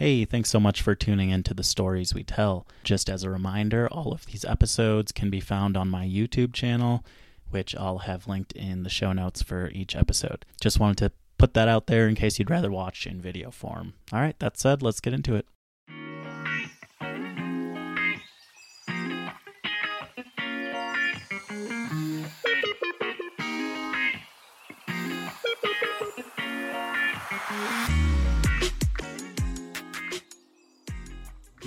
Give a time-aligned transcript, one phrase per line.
[0.00, 2.66] Hey, thanks so much for tuning into the stories we tell.
[2.84, 7.04] Just as a reminder, all of these episodes can be found on my YouTube channel,
[7.50, 10.46] which I'll have linked in the show notes for each episode.
[10.58, 13.92] Just wanted to put that out there in case you'd rather watch in video form.
[14.10, 15.44] All right, that said, let's get into it.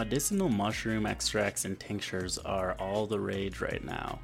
[0.03, 4.19] Medicinal mushroom extracts and tinctures are all the rage right now.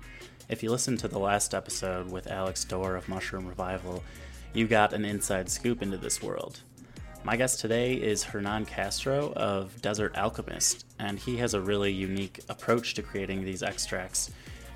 [0.50, 4.04] If you listened to the last episode with Alex Dorr of Mushroom Revival,
[4.52, 6.60] you got an inside scoop into this world.
[7.24, 12.42] My guest today is Hernan Castro of Desert Alchemist, and he has a really unique
[12.50, 14.32] approach to creating these extracts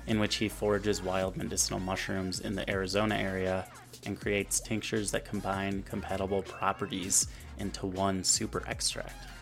[0.06, 3.68] in which he forages wild medicinal mushrooms in the Arizona area
[4.06, 9.33] and creates tinctures that combine compatible properties into one super extract.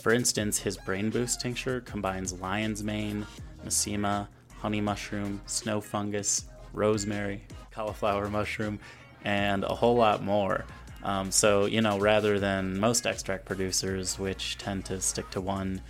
[0.00, 3.26] For instance, his Brain Boost tincture combines lion's mane,
[3.64, 8.78] mesima, honey mushroom, snow fungus, rosemary, cauliflower mushroom,
[9.24, 10.64] and a whole lot more.
[11.02, 15.80] Um, so, you know, rather than most extract producers, which tend to stick to one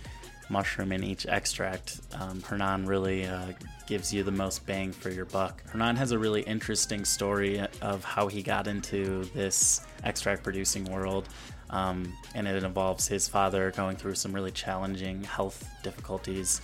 [0.49, 3.53] mushroom in each extract, um, Hernan really uh,
[3.87, 5.63] gives you the most bang for your buck.
[5.69, 11.27] Hernan has a really interesting story of how he got into this extract producing world.
[11.71, 16.61] Um, and it involves his father going through some really challenging health difficulties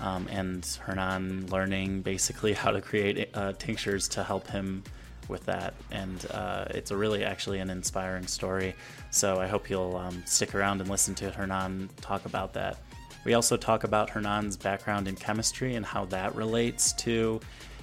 [0.00, 4.84] um, and Hernan learning basically how to create uh, tinctures to help him
[5.28, 5.74] with that.
[5.90, 8.74] And uh, it's a really actually an inspiring story.
[9.10, 12.78] So I hope you'll um, stick around and listen to Hernan talk about that.
[13.24, 17.40] We also talk about Hernan's background in chemistry and how that relates to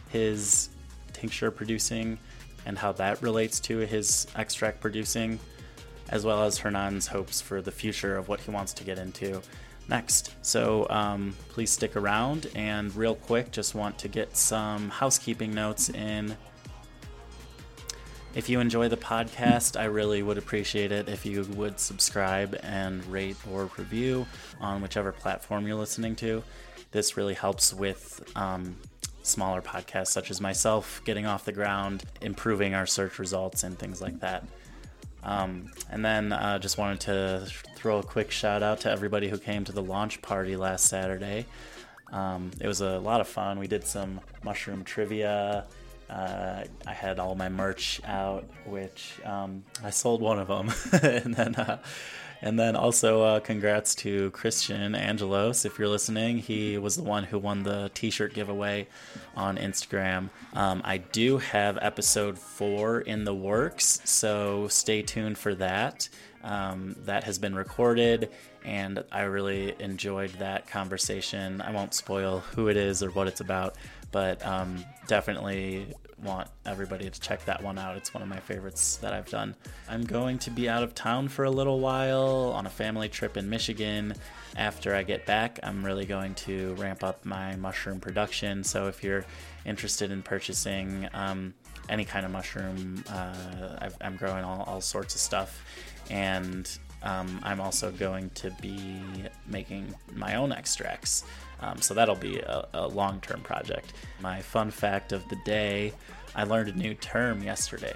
[0.10, 0.70] his
[1.14, 2.18] tincture producing
[2.66, 5.38] and how that relates to his extract producing
[6.10, 9.42] as well as Hernan's hopes for the future of what he wants to get into
[9.88, 10.34] next.
[10.42, 12.48] So um, please stick around.
[12.56, 16.36] And real quick, just want to get some housekeeping notes in.
[18.34, 23.06] If you enjoy the podcast, I really would appreciate it if you would subscribe and
[23.06, 24.28] rate or review
[24.60, 26.44] on whichever platform you're listening to.
[26.92, 28.76] This really helps with um,
[29.24, 34.02] smaller podcasts such as myself getting off the ground, improving our search results, and things
[34.02, 34.46] like that.
[35.26, 39.38] Um, and then uh, just wanted to throw a quick shout out to everybody who
[39.38, 41.48] came to the launch party last Saturday.
[42.12, 43.58] Um, it was a lot of fun.
[43.58, 45.66] We did some mushroom trivia.
[46.08, 50.72] Uh, I had all my merch out, which um, I sold one of them,
[51.02, 51.80] and then uh,
[52.42, 55.66] and then also, uh, congrats to Christian Angelos.
[55.66, 58.88] If you're listening, he was the one who won the t shirt giveaway
[59.36, 60.30] on Instagram.
[60.54, 66.10] Um, I do have episode four in the works, so stay tuned for that.
[66.44, 68.30] Um, that has been recorded,
[68.64, 71.60] and I really enjoyed that conversation.
[71.60, 73.76] I won't spoil who it is or what it's about,
[74.12, 75.88] but um, definitely
[76.24, 77.98] want everybody to check that one out.
[77.98, 79.56] It's one of my favorites that I've done.
[79.90, 83.38] I'm going to be out of town for a little while on a family trip
[83.38, 84.14] in Michigan.
[84.56, 88.64] After I get back, I'm really going to ramp up my mushroom production.
[88.64, 89.26] So if you're
[89.66, 91.54] interested in purchasing um,
[91.90, 95.64] any kind of mushroom, uh, i am growing all, all sorts of stuff.
[96.10, 96.70] And
[97.04, 99.02] um, I'm also going to be
[99.48, 101.24] making my own extracts.
[101.62, 103.94] Um, so that'll be a, a long term project.
[104.22, 105.94] My fun fact of the day
[106.36, 107.96] I learned a new term yesterday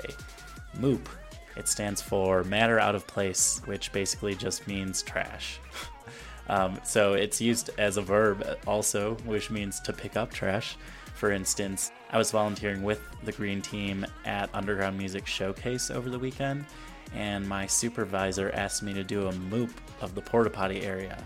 [0.80, 1.10] MOOP.
[1.58, 5.60] It stands for matter out of place, which basically just means trash.
[6.50, 10.78] um, so it's used as a verb also, which means to pick up trash.
[11.16, 16.20] For instance, I was volunteering with the Green Team at Underground Music Showcase over the
[16.20, 16.66] weekend,
[17.14, 21.22] and my supervisor asked me to do a MOOP of the porta potty area.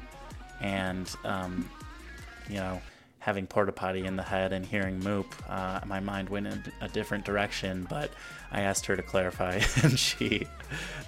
[0.62, 1.70] And um,
[2.50, 2.82] you know,
[3.20, 6.90] having porta potty in the head and hearing moop, uh, my mind went in a
[6.90, 7.88] different direction.
[7.90, 8.12] But
[8.52, 10.46] I asked her to clarify, and she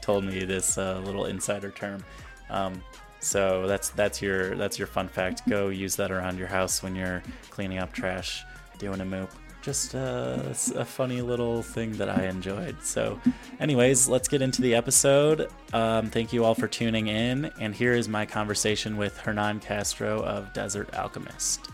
[0.02, 2.04] told me this uh, little insider term.
[2.50, 2.82] Um,
[3.20, 5.48] so that's that's your that's your fun fact.
[5.50, 8.44] Go use that around your house when you're cleaning up trash,
[8.78, 9.30] doing a moop.
[9.66, 10.38] Just uh,
[10.76, 12.76] a funny little thing that I enjoyed.
[12.84, 13.20] So,
[13.60, 15.50] anyways, let's get into the episode.
[15.74, 20.22] Um, thank you all for tuning in, and here is my conversation with Hernan Castro
[20.22, 21.68] of Desert Alchemist.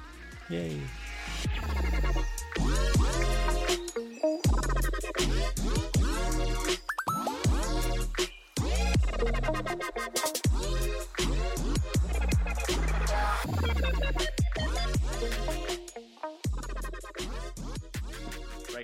[0.50, 0.80] Yay!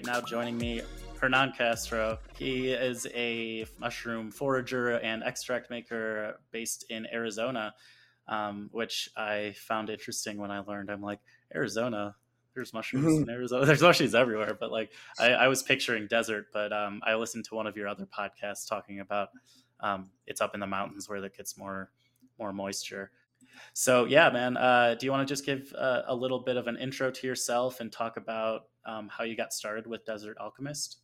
[0.08, 0.82] Now, joining me
[1.20, 2.18] Hernan Castro.
[2.40, 7.74] He is a mushroom forager and extract maker based in Arizona,
[8.30, 10.90] um, which I found interesting when I learned.
[10.90, 11.20] I'm like,
[11.54, 12.16] Arizona,
[12.56, 13.24] there's mushrooms mm-hmm.
[13.24, 13.66] in Arizona.
[13.68, 16.46] There's mushrooms everywhere, but like I, I was picturing desert.
[16.54, 19.30] But um, I listened to one of your other podcasts talking about
[19.82, 21.92] um, it's up in the mountains where it gets more
[22.40, 23.12] more moisture.
[23.74, 24.56] So yeah, man.
[24.56, 27.28] Uh, do you want to just give a, a, little bit of an intro to
[27.28, 31.00] yourself and talk about um, how you got started with Desert Alchemist?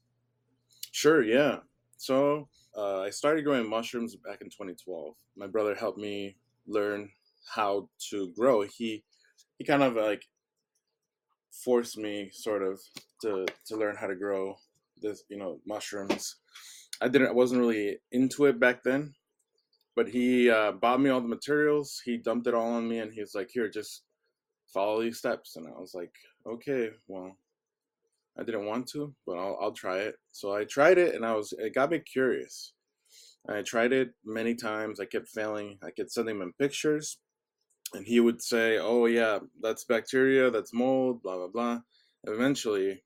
[0.91, 1.21] Sure.
[1.21, 1.59] Yeah.
[1.97, 5.15] So uh, I started growing mushrooms back in 2012.
[5.35, 7.09] My brother helped me learn
[7.45, 8.61] how to grow.
[8.61, 9.03] He
[9.57, 10.23] he kind of like
[11.51, 12.79] forced me sort of
[13.21, 14.55] to to learn how to grow
[15.01, 16.37] this you know mushrooms.
[17.01, 19.13] I didn't I wasn't really into it back then,
[19.95, 22.01] but he uh, bought me all the materials.
[22.03, 24.03] He dumped it all on me, and he was like, "Here, just
[24.73, 26.13] follow these steps." And I was like,
[26.47, 27.37] "Okay, well."
[28.39, 30.15] I didn't want to, but I'll, I'll try it.
[30.31, 32.73] So I tried it, and I was it got me curious.
[33.47, 34.99] I tried it many times.
[34.99, 35.77] I kept failing.
[35.83, 37.19] I kept sending him pictures,
[37.93, 41.79] and he would say, "Oh yeah, that's bacteria, that's mold, blah blah blah."
[42.25, 43.03] Eventually,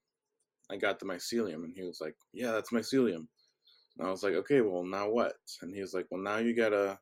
[0.71, 3.27] I got the mycelium, and he was like, "Yeah, that's mycelium."
[3.97, 5.33] And I was like, okay, well, now what?
[5.61, 6.99] And he was like, well, now you gotta,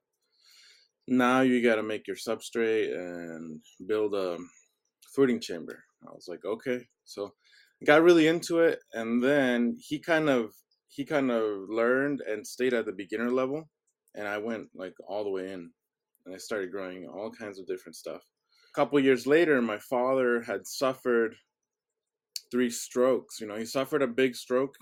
[1.07, 4.37] now you gotta make your substrate and build a
[5.13, 5.83] fruiting chamber.
[6.07, 6.85] I was like, okay.
[7.03, 7.33] So
[7.83, 8.79] got really into it.
[8.93, 10.53] And then he kind of,
[10.87, 13.69] he kind of learned and stayed at the beginner level.
[14.15, 15.71] And I went like all the way in
[16.25, 18.21] and I started growing all kinds of different stuff.
[18.73, 21.35] A couple years later, my father had suffered
[22.51, 23.39] three strokes.
[23.39, 24.75] You know, he suffered a big stroke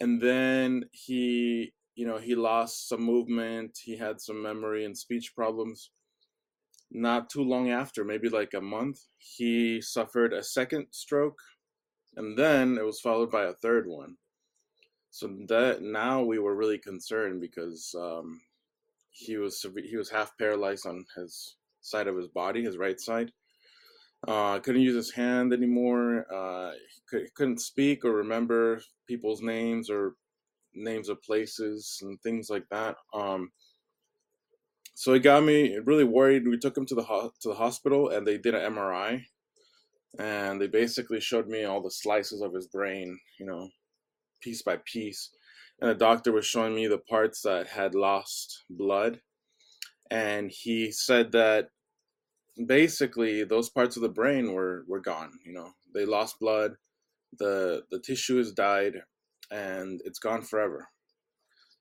[0.00, 5.32] and then he you know he lost some movement he had some memory and speech
[5.34, 5.90] problems
[6.90, 11.38] not too long after maybe like a month he suffered a second stroke
[12.18, 14.16] and then it was followed by a third one
[15.10, 18.40] so that now we were really concerned because um,
[19.10, 23.32] he was he was half paralyzed on his side of his body his right side
[24.26, 26.26] uh, couldn't use his hand anymore.
[26.32, 26.72] Uh,
[27.08, 30.14] could, couldn't speak or remember people's names or
[30.74, 32.96] names of places and things like that.
[33.14, 33.52] Um,
[34.94, 36.48] so it got me really worried.
[36.48, 39.22] We took him to the ho- to the hospital and they did an MRI,
[40.18, 43.70] and they basically showed me all the slices of his brain, you know,
[44.42, 45.30] piece by piece.
[45.80, 49.20] And the doctor was showing me the parts that had lost blood,
[50.10, 51.68] and he said that
[52.66, 55.70] basically those parts of the brain were were gone you know.
[55.94, 56.72] They lost blood
[57.38, 58.94] the the tissue has died
[59.50, 60.88] and it's gone forever.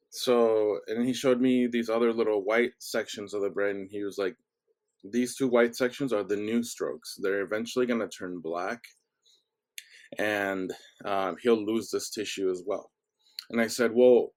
[0.09, 4.03] So and he showed me these other little white sections of the brain And he
[4.03, 4.35] was like
[5.03, 7.17] these two white sections are the new strokes.
[7.21, 8.83] They're eventually going to turn black
[10.17, 10.73] and
[11.05, 12.91] um, he'll lose this tissue as well.
[13.49, 14.33] And i said well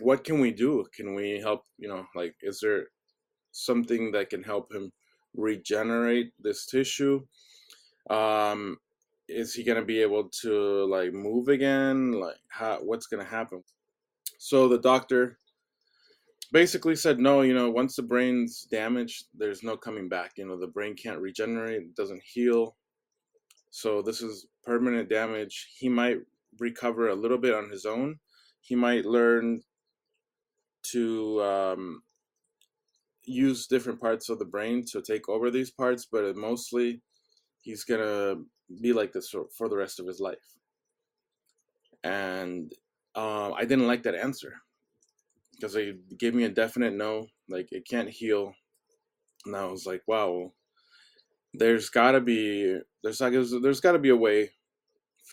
[0.00, 0.84] what can we do?
[0.94, 2.86] Can we help you know like is there
[3.52, 4.90] something that can help him
[5.34, 7.20] regenerate this tissue?
[8.10, 8.78] Um
[9.28, 12.12] is he going to be able to like move again?
[12.12, 13.62] Like how what's going to happen?
[14.38, 15.38] So the doctor
[16.52, 20.32] basically said no you know once the brain's damaged there's no coming back.
[20.36, 22.76] You know the brain can't regenerate it doesn't heal.
[23.70, 25.68] So this is permanent damage.
[25.78, 26.18] He might
[26.58, 28.18] recover a little bit on his own.
[28.60, 29.62] He might learn
[30.92, 32.02] to um,
[33.24, 37.00] use different parts of the brain to take over these parts, but mostly
[37.62, 38.36] he's gonna
[38.82, 40.36] be like this for, for the rest of his life.
[42.04, 42.72] And
[43.14, 44.54] uh, I didn't like that answer
[45.52, 48.54] because they gave me a definite no, like it can't heal.
[49.46, 50.52] And I was like, wow,
[51.54, 54.50] there's gotta be there's like there's gotta be a way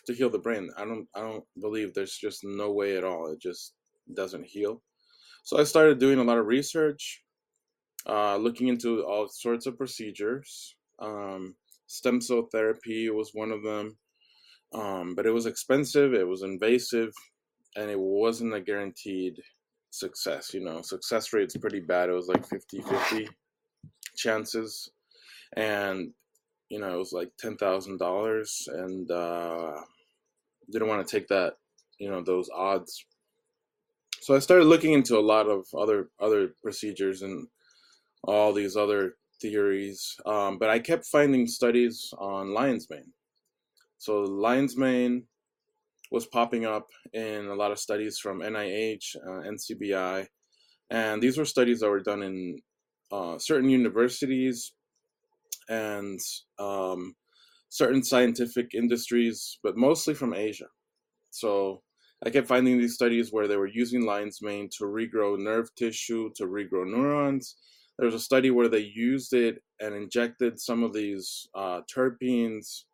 [0.06, 0.70] to heal the brain.
[0.76, 3.32] I don't I don't believe there's just no way at all.
[3.32, 3.74] It just
[4.14, 4.82] doesn't heal.
[5.44, 7.22] So I started doing a lot of research
[8.06, 10.76] uh, looking into all sorts of procedures.
[11.00, 13.96] Um, stem cell therapy was one of them,
[14.74, 17.12] um, but it was expensive, it was invasive,
[17.76, 19.34] and it wasn't a guaranteed
[19.90, 20.54] success.
[20.54, 22.08] You know, success rate's pretty bad.
[22.08, 23.28] It was like 50 50
[24.16, 24.90] chances.
[25.56, 26.12] And,
[26.68, 29.72] you know, it was like $10,000 and uh,
[30.70, 31.54] didn't want to take that,
[31.98, 33.04] you know, those odds.
[34.20, 37.48] So I started looking into a lot of other other procedures and
[38.22, 40.16] all these other theories.
[40.26, 43.12] Um, but I kept finding studies on lion's mane.
[43.96, 45.24] So lion's mane
[46.10, 50.26] was popping up in a lot of studies from NIH, uh, NCBI,
[50.90, 52.58] and these were studies that were done in
[53.12, 54.72] uh, certain universities
[55.68, 56.18] and
[56.58, 57.14] um,
[57.68, 60.66] certain scientific industries, but mostly from Asia.
[61.30, 61.82] So
[62.26, 66.30] I kept finding these studies where they were using lion's mane to regrow nerve tissue,
[66.36, 67.56] to regrow neurons.
[67.98, 72.84] There was a study where they used it and injected some of these uh, terpenes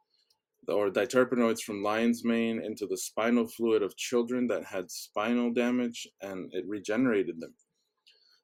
[0.69, 6.09] or diterpenoids from lion's mane into the spinal fluid of children that had spinal damage
[6.21, 7.55] and it regenerated them.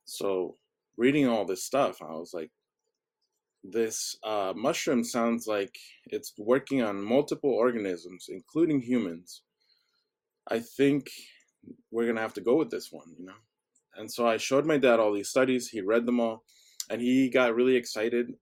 [0.05, 0.57] So,
[0.97, 2.51] reading all this stuff, I was like,
[3.65, 5.77] this uh, mushroom sounds like
[6.07, 9.43] it's working on multiple organisms, including humans.
[10.49, 11.09] I think
[11.91, 13.41] we're gonna have to go with this one, you know.
[13.95, 15.69] And so I showed my dad all these studies.
[15.69, 16.45] He read them all,
[16.91, 18.33] and he got really excited.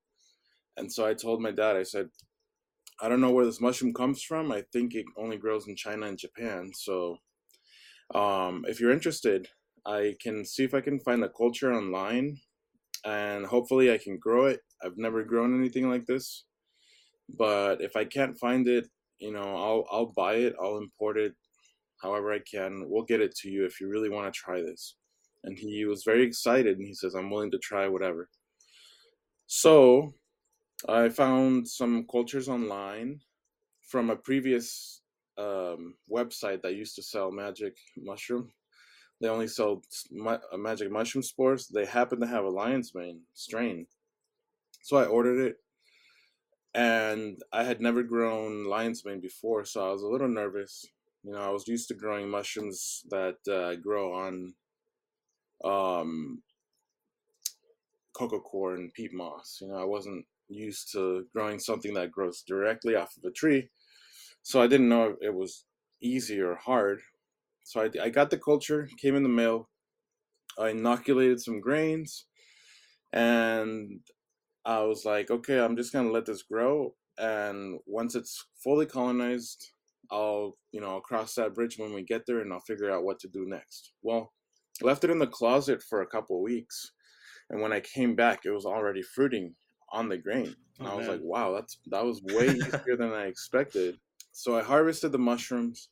[0.76, 2.08] And so I told my dad, I said,
[3.00, 4.52] I don't know where this mushroom comes from.
[4.52, 6.72] I think it only grows in China and Japan.
[6.74, 7.18] So,
[8.14, 9.48] um, if you're interested,
[9.86, 12.38] I can see if I can find a culture online,
[13.04, 14.60] and hopefully I can grow it.
[14.82, 16.44] I've never grown anything like this,
[17.38, 18.88] but if I can't find it,
[19.18, 20.54] you know, I'll I'll buy it.
[20.60, 21.34] I'll import it,
[22.02, 22.84] however I can.
[22.88, 24.96] We'll get it to you if you really want to try this.
[25.44, 28.30] And he was very excited, and he says, "I'm willing to try whatever."
[29.46, 30.14] So
[30.88, 33.20] I found some cultures online
[33.82, 35.02] from a previous
[35.36, 38.52] um, website that used to sell magic mushroom.
[39.20, 39.84] They only sold
[40.26, 41.68] uh, magic mushroom spores.
[41.68, 43.86] They happened to have a lion's mane strain.
[44.82, 45.56] So I ordered it.
[46.74, 50.86] And I had never grown lion's mane before, so I was a little nervous.
[51.24, 54.54] You know, I was used to growing mushrooms that uh, grow on
[55.64, 56.42] um,
[58.12, 59.58] coco coir and peat moss.
[59.60, 63.68] You know, I wasn't used to growing something that grows directly off of a tree.
[64.42, 65.64] So I didn't know it was
[66.02, 67.00] easy or hard.
[67.64, 69.68] So I, I got the culture, came in the mail.
[70.58, 72.26] I inoculated some grains
[73.12, 74.00] and
[74.64, 76.94] I was like, okay, I'm just going to let this grow.
[77.18, 79.72] And once it's fully colonized,
[80.10, 83.04] I'll, you know, I'll cross that bridge when we get there and I'll figure out
[83.04, 83.92] what to do next.
[84.02, 84.32] Well,
[84.82, 86.92] I left it in the closet for a couple weeks.
[87.48, 89.54] And when I came back, it was already fruiting
[89.90, 90.54] on the grain.
[90.78, 91.16] And oh, I was man.
[91.16, 93.98] like, wow, that's that was way easier than I expected.
[94.32, 95.88] So I harvested the mushrooms.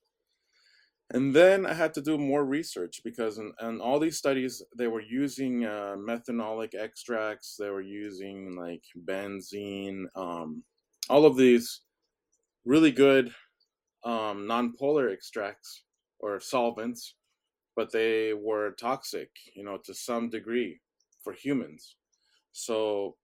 [1.10, 4.88] And then I had to do more research because in, in all these studies, they
[4.88, 10.62] were using uh, methanolic extracts, they were using like benzene, um,
[11.08, 11.80] all of these
[12.66, 13.32] really good
[14.04, 15.84] um, non-polar extracts
[16.20, 17.14] or solvents,
[17.74, 20.78] but they were toxic, you know, to some degree
[21.24, 21.96] for humans.
[22.52, 23.16] So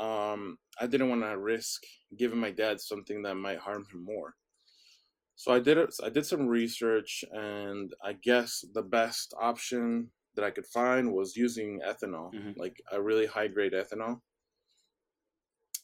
[0.00, 1.82] um, I didn't want to risk
[2.18, 4.34] giving my dad something that might harm him more.
[5.36, 5.94] So I did it.
[6.02, 11.36] I did some research, and I guess the best option that I could find was
[11.36, 12.52] using ethanol, mm-hmm.
[12.56, 14.20] like a really high grade ethanol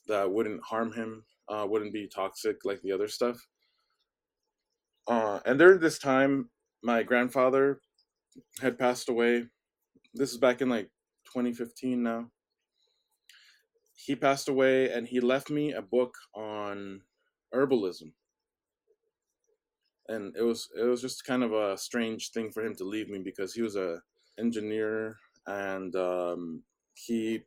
[0.06, 3.38] that wouldn't harm him, uh, wouldn't be toxic like the other stuff.
[5.08, 6.48] Uh, and during this time,
[6.82, 7.80] my grandfather
[8.60, 9.46] had passed away.
[10.14, 10.90] This is back in like
[11.32, 12.30] 2015 now
[14.04, 17.02] he passed away and he left me a book on
[17.54, 18.12] herbalism.
[20.08, 23.08] And it was it was just kind of a strange thing for him to leave
[23.08, 24.00] me because he was a
[24.38, 25.16] engineer
[25.46, 26.62] and um,
[26.94, 27.42] he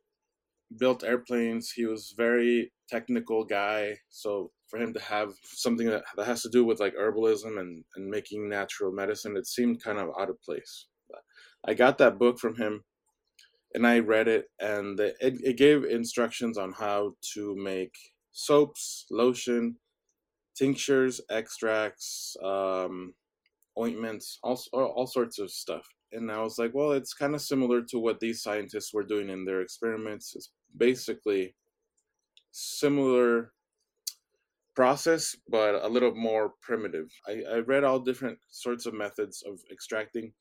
[0.78, 1.70] built airplanes.
[1.70, 3.98] He was very technical guy.
[4.08, 7.84] So for him to have something that, that has to do with like herbalism and,
[7.96, 10.86] and making natural medicine it seemed kind of out of place.
[11.10, 11.20] But
[11.66, 12.84] i got that book from him
[13.74, 17.94] and I read it, and it, it gave instructions on how to make
[18.32, 19.76] soaps, lotion,
[20.56, 23.14] tinctures, extracts, um,
[23.78, 25.86] ointments, all, all sorts of stuff.
[26.12, 29.30] And I was like, well, it's kind of similar to what these scientists were doing
[29.30, 30.34] in their experiments.
[30.36, 31.56] It's basically
[32.52, 33.52] similar
[34.76, 37.08] process, but a little more primitive.
[37.26, 40.32] I, I read all different sorts of methods of extracting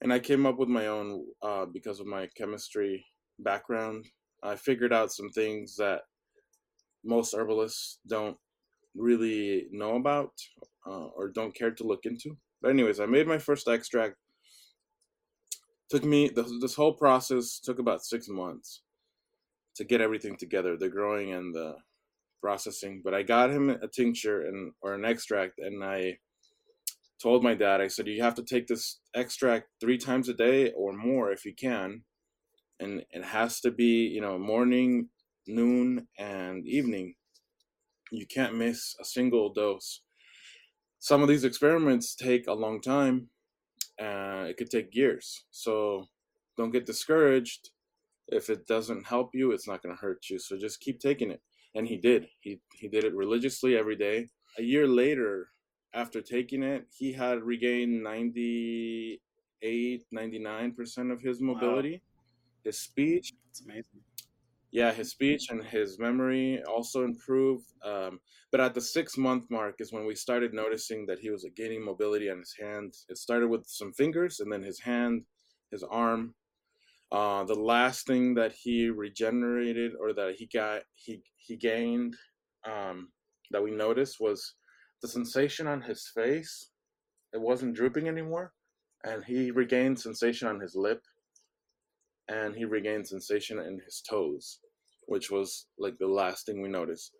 [0.00, 3.04] and I came up with my own uh, because of my chemistry
[3.38, 4.06] background.
[4.42, 6.02] I figured out some things that
[7.04, 8.36] most herbalists don't
[8.94, 10.32] really know about
[10.86, 12.36] uh, or don't care to look into.
[12.62, 14.16] But anyways, I made my first extract.
[15.90, 18.82] Took me this whole process took about six months
[19.74, 21.74] to get everything together, the growing and the
[22.40, 23.02] processing.
[23.04, 26.18] But I got him a tincture and or an extract, and I
[27.22, 30.72] told my dad, I said, you have to take this extract three times a day
[30.72, 32.02] or more if you can.
[32.78, 35.08] And it has to be, you know, morning,
[35.46, 37.14] noon, and evening.
[38.10, 40.00] You can't miss a single dose.
[40.98, 43.28] Some of these experiments take a long time.
[43.98, 45.44] It could take years.
[45.50, 46.06] So
[46.56, 47.70] don't get discouraged.
[48.28, 50.38] If it doesn't help you, it's not going to hurt you.
[50.38, 51.40] So just keep taking it.
[51.74, 52.26] And he did.
[52.40, 54.28] He he did it religiously every day.
[54.58, 55.50] A year later,
[55.94, 61.92] after taking it, he had regained 98, 99% of his mobility.
[61.92, 61.98] Wow.
[62.64, 63.32] His speech.
[63.50, 64.00] It's amazing.
[64.72, 67.66] Yeah, his speech and his memory also improved.
[67.84, 68.20] Um,
[68.52, 71.84] but at the six month mark is when we started noticing that he was gaining
[71.84, 72.94] mobility on his hand.
[73.08, 75.22] It started with some fingers and then his hand,
[75.72, 76.34] his arm.
[77.10, 82.14] Uh, the last thing that he regenerated or that he got, he, he gained
[82.64, 83.08] um,
[83.50, 84.54] that we noticed was
[85.02, 86.70] the sensation on his face.
[87.32, 88.52] It wasn't drooping anymore.
[89.04, 91.02] And he regained sensation on his lip
[92.28, 94.60] and he regained sensation in his toes,
[95.06, 97.12] which was like the last thing we noticed.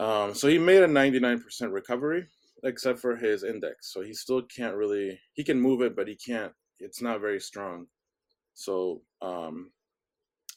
[0.00, 1.42] Um, so he made a 99%
[1.72, 2.26] recovery,
[2.64, 3.92] except for his index.
[3.92, 7.40] So he still can't really, he can move it, but he can't, it's not very
[7.40, 7.86] strong.
[8.54, 9.70] So um,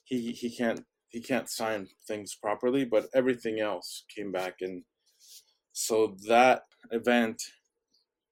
[0.06, 4.56] he, he can't, he can't sign things properly, but everything else came back.
[4.62, 4.84] And
[5.78, 7.42] so that event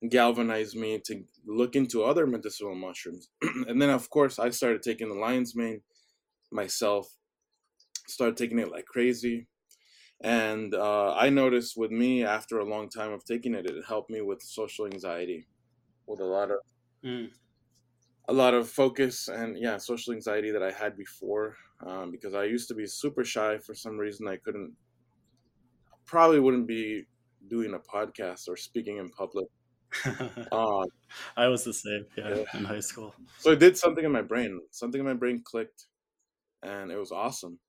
[0.07, 3.27] galvanized me to look into other medicinal mushrooms.
[3.67, 5.81] and then, of course, I started taking the lion's mane
[6.53, 7.05] myself,
[8.07, 9.47] started taking it like crazy.
[10.21, 14.09] And uh, I noticed with me, after a long time of taking it, it helped
[14.09, 15.45] me with social anxiety,
[16.07, 16.59] with a lot of
[17.03, 17.27] mm.
[18.29, 21.57] a lot of focus and yeah, social anxiety that I had before.
[21.85, 24.29] Um, because I used to be super shy for some reason.
[24.29, 24.71] I couldn't,
[26.05, 27.05] probably wouldn't be
[27.49, 29.47] doing a podcast or speaking in public
[30.51, 30.83] uh,
[31.37, 33.13] I was the same, yeah, yeah, in high school.
[33.39, 34.59] So it did something in my brain.
[34.71, 35.87] Something in my brain clicked,
[36.61, 37.59] and it was awesome.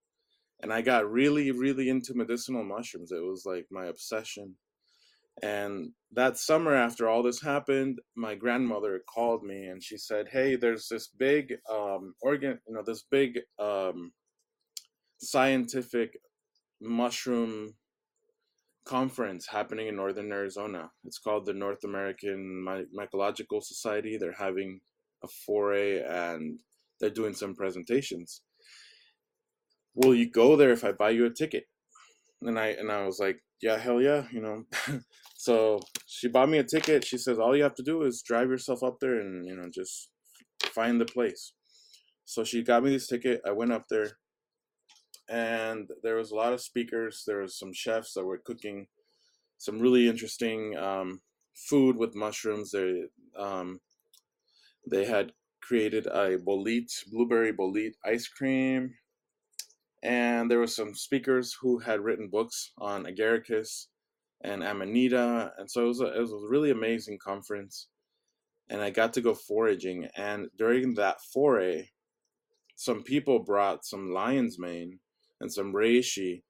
[0.63, 3.13] And I got really, really into medicinal mushrooms.
[3.13, 4.55] It was like my obsession.
[5.43, 10.55] And that summer, after all this happened, my grandmother called me and she said, "Hey,
[10.55, 14.13] there's this big um, organ, you know, this big um,
[15.19, 16.19] scientific
[16.81, 17.75] mushroom
[18.85, 20.91] conference happening in northern Arizona.
[21.05, 24.17] It's called the North American My- Mycological Society.
[24.17, 24.81] They're having
[25.23, 26.61] a foray and
[27.01, 28.43] they're doing some presentations.
[29.95, 31.65] Will you go there if I buy you a ticket?
[32.43, 34.65] And I and I was like, yeah, hell yeah, you know.
[35.37, 37.05] so she bought me a ticket.
[37.05, 39.69] She says all you have to do is drive yourself up there and you know
[39.73, 40.11] just
[40.63, 41.53] find the place.
[42.25, 43.41] So she got me this ticket.
[43.47, 44.19] I went up there
[45.29, 47.25] and there was a lot of speakers.
[47.27, 48.87] There was some chefs that were cooking
[49.59, 51.21] some really interesting um,
[51.55, 52.71] food with mushrooms.
[52.71, 53.05] They
[53.39, 53.81] um,
[54.89, 55.33] they had
[55.63, 58.95] created a bolete, blueberry bolete ice cream,
[60.03, 63.87] and there were some speakers who had written books on agaricus
[64.43, 67.89] and amanita, and so it was a, it was a really amazing conference.
[68.71, 71.89] And I got to go foraging, and during that foray,
[72.77, 75.01] some people brought some lion's mane
[75.45, 76.43] and some reishi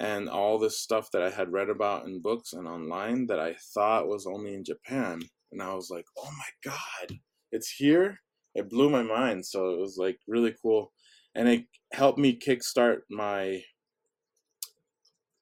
[0.00, 3.56] and all this stuff that I had read about in books and online that I
[3.74, 5.22] thought was only in Japan.
[5.50, 7.18] And I was like, oh my God,
[7.50, 8.20] it's here.
[8.54, 9.46] It blew my mind.
[9.46, 10.92] So it was like really cool.
[11.34, 11.64] And it
[11.94, 13.62] helped me kickstart my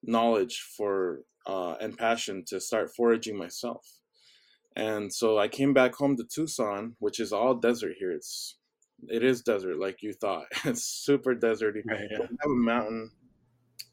[0.05, 3.85] knowledge for uh, and passion to start foraging myself.
[4.77, 8.13] And so I came back home to Tucson, which is all desert here.
[8.13, 8.59] It's
[9.09, 10.47] it is desert like you thought.
[10.65, 11.83] It's super deserty.
[11.87, 12.19] Right, yeah.
[12.19, 13.11] Have a mountain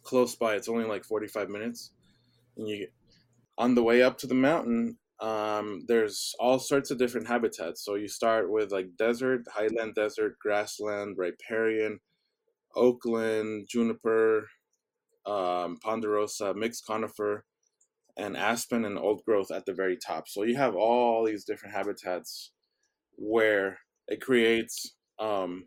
[0.03, 0.55] close by.
[0.55, 1.91] It's only like 45 minutes.
[2.57, 2.87] And you
[3.57, 7.83] on the way up to the mountain, um, there's all sorts of different habitats.
[7.83, 11.99] So you start with like desert, highland desert, grassland, riparian,
[12.75, 14.47] oakland, juniper,
[15.25, 17.45] um, ponderosa, mixed conifer,
[18.17, 20.27] and aspen and old growth at the very top.
[20.27, 22.51] So you have all these different habitats
[23.15, 25.65] where it creates um,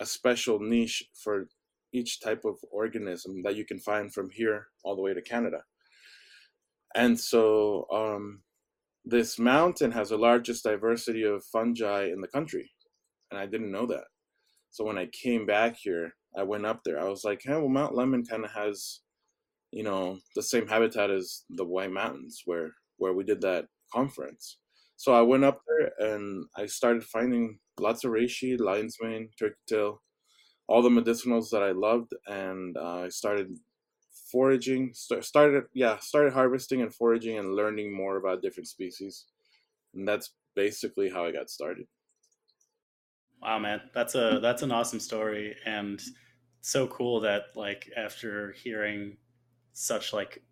[0.00, 1.48] a special niche for
[1.92, 5.62] each type of organism that you can find from here all the way to Canada.
[6.94, 8.42] And so um,
[9.04, 12.70] this mountain has the largest diversity of fungi in the country.
[13.30, 14.04] And I didn't know that.
[14.70, 17.00] So when I came back here, I went up there.
[17.00, 19.00] I was like, hey, well, Mount Lemmon kind of has,
[19.72, 24.58] you know, the same habitat as the White Mountains where where we did that conference.
[24.96, 29.56] So I went up there and I started finding lots of reishi, lion's mane, turkey
[29.68, 30.02] tail,
[30.68, 33.58] all the medicinals that I loved, and uh, I started
[34.32, 34.92] foraging.
[34.94, 39.26] Start, started yeah, started harvesting and foraging and learning more about different species,
[39.94, 41.86] and that's basically how I got started.
[43.42, 46.02] Wow, man, that's a that's an awesome story, and
[46.62, 49.18] so cool that like after hearing
[49.72, 50.42] such like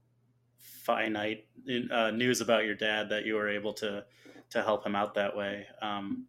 [0.59, 1.47] finite
[1.91, 4.05] uh, news about your dad that you were able to
[4.51, 5.67] to help him out that way.
[5.83, 6.27] Um,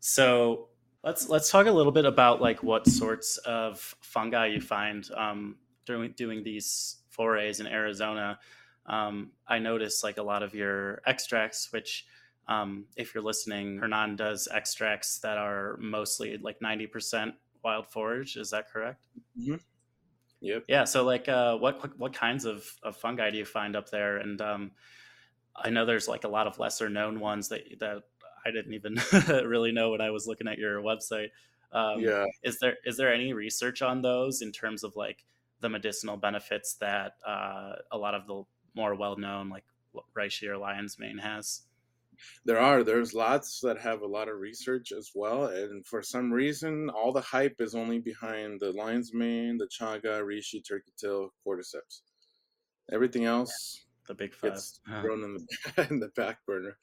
[0.00, 0.68] so
[1.02, 5.56] let's let's talk a little bit about like what sorts of fungi you find um,
[5.86, 8.38] during doing these forays in Arizona.
[8.86, 12.06] um, I noticed like a lot of your extracts, which
[12.48, 17.32] um, if you're listening, Hernan does extracts that are mostly like 90%
[17.62, 18.36] wild forage.
[18.36, 19.06] Is that correct?
[19.38, 19.56] Mm-hmm.
[20.40, 20.64] Yep.
[20.68, 20.84] Yeah.
[20.84, 24.18] So like, uh, what, what kinds of, of fungi do you find up there?
[24.18, 24.72] And um,
[25.56, 28.02] I know there's like a lot of lesser known ones that, that
[28.44, 28.98] I didn't even
[29.46, 31.28] really know when I was looking at your website.
[31.72, 32.24] Um, yeah.
[32.42, 35.24] Is there, is there any research on those in terms of like
[35.60, 38.42] the medicinal benefits that uh, a lot of the
[38.74, 39.64] more well-known like
[40.16, 41.62] reishi or lion's mane has?
[42.44, 46.32] there are there's lots that have a lot of research as well and for some
[46.32, 51.32] reason all the hype is only behind the lion's mane the chaga reishi turkey tail
[51.46, 52.02] cordyceps
[52.92, 55.00] everything else the big five gets uh-huh.
[55.02, 56.76] thrown in the, in the back burner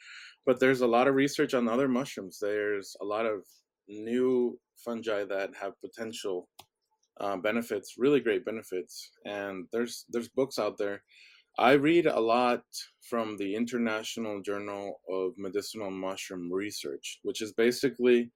[0.46, 3.46] but there's a lot of research on other mushrooms there's a lot of
[3.88, 6.48] new fungi that have potential
[7.20, 11.02] uh, benefits really great benefits and there's there's books out there
[11.60, 12.64] I read a lot
[13.10, 18.32] from the International Journal of Medicinal Mushroom Research, which is basically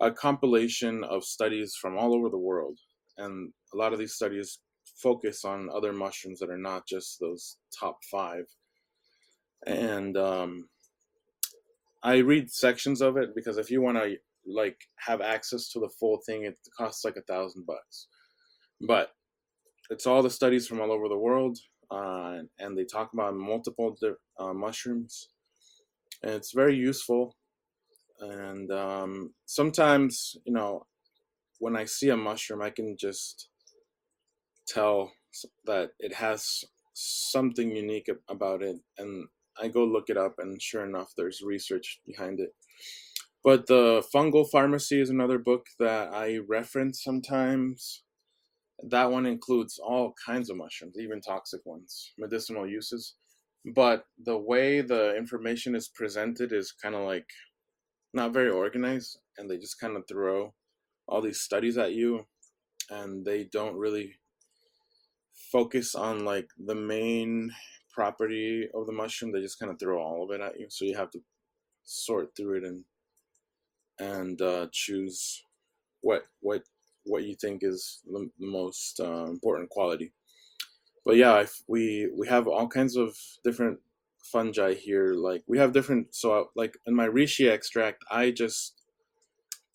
[0.00, 2.78] a compilation of studies from all over the world.
[3.18, 4.60] And a lot of these studies
[4.94, 8.44] focus on other mushrooms that are not just those top five.
[9.66, 10.68] And um,
[12.02, 15.90] I read sections of it because if you want to like have access to the
[16.00, 18.08] full thing, it costs like a thousand bucks.
[18.80, 19.10] But
[19.90, 21.58] it's all the studies from all over the world
[21.92, 23.96] uh, and they talk about multiple
[24.38, 25.28] uh, mushrooms.
[26.22, 27.36] And it's very useful.
[28.20, 30.86] And um, sometimes, you know,
[31.58, 33.48] when I see a mushroom, I can just
[34.66, 35.12] tell
[35.64, 38.76] that it has something unique about it.
[38.98, 39.28] And
[39.60, 42.54] I go look it up, and sure enough, there's research behind it.
[43.44, 48.04] But the Fungal Pharmacy is another book that I reference sometimes
[48.88, 53.14] that one includes all kinds of mushrooms, even toxic ones, medicinal uses.
[53.64, 57.28] But the way the information is presented is kind of like
[58.14, 60.54] not very organized, and they just kind of throw
[61.06, 62.26] all these studies at you,
[62.90, 64.14] and they don't really
[65.52, 67.52] focus on like the main
[67.92, 69.32] property of the mushroom.
[69.32, 71.20] They just kind of throw all of it at you, so you have to
[71.84, 72.84] sort through it and
[73.98, 75.44] and uh, choose
[76.00, 76.62] what what
[77.04, 80.12] what you think is the, the most uh, important quality.
[81.04, 83.80] But yeah, we we have all kinds of different
[84.22, 85.14] fungi here.
[85.14, 86.14] Like we have different.
[86.14, 88.74] So like in my reishi extract, I just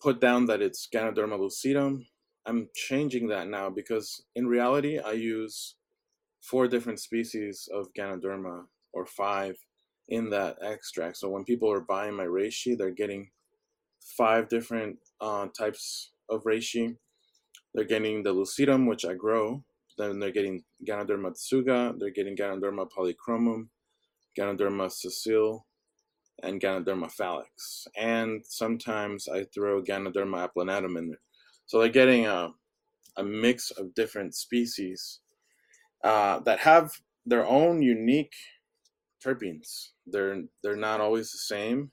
[0.00, 2.06] put down that it's Ganoderma lucidum.
[2.48, 5.76] I'm changing that now because in reality, I use
[6.42, 9.56] four different species of Ganoderma or five
[10.08, 11.18] in that extract.
[11.18, 13.30] So when people are buying my reishi, they're getting
[14.16, 16.96] five different uh, types of reishi
[17.74, 19.62] they're getting the lucidum, which I grow.
[19.98, 21.98] Then they're getting Ganoderma tsuga.
[21.98, 23.68] They're getting Ganoderma polychromum,
[24.38, 25.66] Ganoderma sessile,
[26.42, 27.86] and Ganoderma falix.
[27.96, 31.20] And sometimes I throw Ganoderma applanatum in there.
[31.68, 32.48] So they're getting a,
[33.18, 35.20] a mix of different species
[36.02, 36.92] uh, that have
[37.26, 38.32] their own unique
[39.22, 39.90] terpenes.
[40.06, 41.90] They're they're not always the same.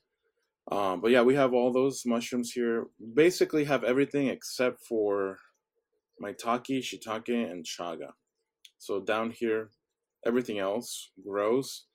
[0.72, 2.86] Um, but yeah, we have all those mushrooms here.
[3.14, 5.40] Basically, have everything except for
[6.24, 8.12] maitake, shiitake, and chaga.
[8.78, 9.72] So down here,
[10.26, 11.86] everything else grows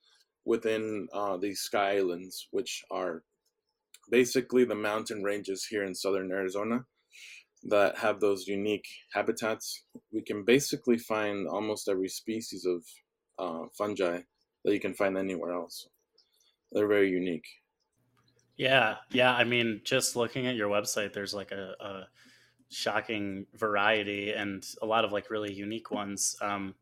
[0.45, 3.23] within uh, these sky islands, which are
[4.11, 6.85] basically the mountain ranges here in southern Arizona
[7.63, 9.83] that have those unique habitats.
[10.11, 12.83] We can basically find almost every species of
[13.37, 14.21] uh, fungi
[14.63, 15.87] that you can find anywhere else.
[16.71, 17.47] They're very unique.
[18.57, 19.33] Yeah, yeah.
[19.33, 22.07] I mean, just looking at your website, there's like a, a
[22.69, 26.35] shocking variety and a lot of like really unique ones.
[26.41, 26.75] Um,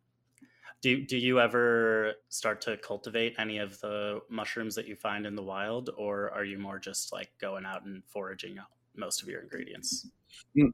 [0.82, 5.36] do do you ever start to cultivate any of the mushrooms that you find in
[5.36, 8.58] the wild, or are you more just like going out and foraging
[8.96, 10.10] most of your ingredients?
[10.56, 10.70] Hmm.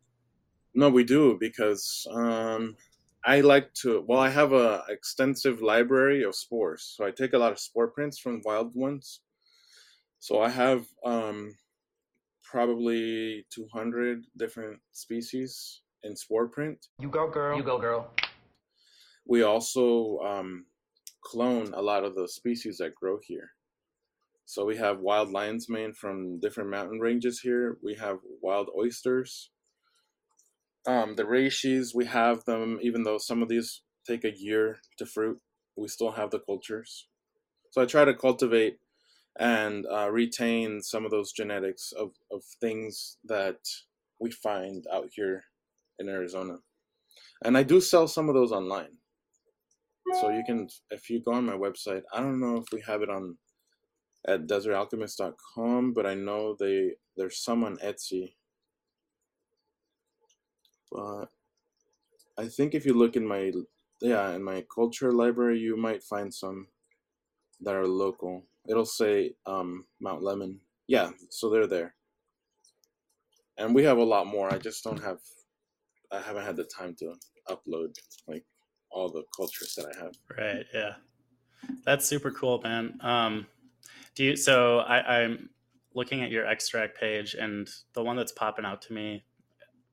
[0.73, 2.75] No, we do because um,
[3.25, 4.03] I like to.
[4.07, 7.87] Well, I have a extensive library of spores, so I take a lot of spore
[7.87, 9.21] prints from wild ones.
[10.19, 11.55] So I have um,
[12.43, 16.87] probably 200 different species in spore print.
[16.99, 17.57] You go, girl.
[17.57, 18.11] You go, girl.
[19.27, 20.65] We also um,
[21.23, 23.54] clone a lot of the species that grow here.
[24.45, 27.77] So we have wild lion's mane from different mountain ranges here.
[27.83, 29.49] We have wild oysters.
[30.87, 35.05] Um, the reishis, we have them, even though some of these take a year to
[35.05, 35.39] fruit,
[35.75, 37.07] we still have the cultures.
[37.71, 38.77] So I try to cultivate
[39.37, 43.57] and uh, retain some of those genetics of, of things that
[44.19, 45.45] we find out here
[45.97, 46.57] in Arizona.
[47.43, 48.97] And I do sell some of those online.
[50.21, 53.01] So you can, if you go on my website, I don't know if we have
[53.01, 53.37] it on
[54.27, 58.33] at desertalchemist.com, but I know they there's some on Etsy.
[60.91, 61.25] But
[62.37, 63.51] I think if you look in my
[64.01, 66.67] yeah in my culture library, you might find some
[67.61, 68.45] that are local.
[68.67, 70.57] It'll say um, Mount Lemmon.
[70.87, 71.95] Yeah, so they're there.
[73.57, 74.53] And we have a lot more.
[74.53, 75.19] I just don't have
[76.11, 77.13] I haven't had the time to
[77.49, 77.95] upload
[78.27, 78.43] like
[78.89, 80.13] all the cultures that I have.
[80.37, 80.65] Right.
[80.73, 80.93] Yeah.
[81.85, 82.97] That's super cool, man.
[83.01, 83.47] Um,
[84.15, 85.49] do you, so I, I'm
[85.93, 89.25] looking at your extract page and the one that's popping out to me,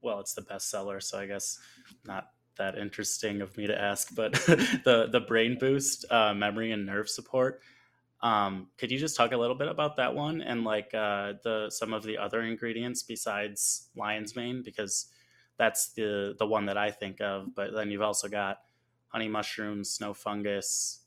[0.00, 1.02] well, it's the bestseller.
[1.02, 1.58] So I guess
[2.04, 6.86] not that interesting of me to ask, but the, the brain boost, uh, memory and
[6.86, 7.60] nerve support.
[8.22, 11.68] Um, could you just talk a little bit about that one and like uh, the
[11.70, 15.08] some of the other ingredients besides lion's mane because
[15.58, 17.52] that's the the one that I think of.
[17.54, 18.58] But then you've also got
[19.08, 21.00] honey mushrooms, snow fungus,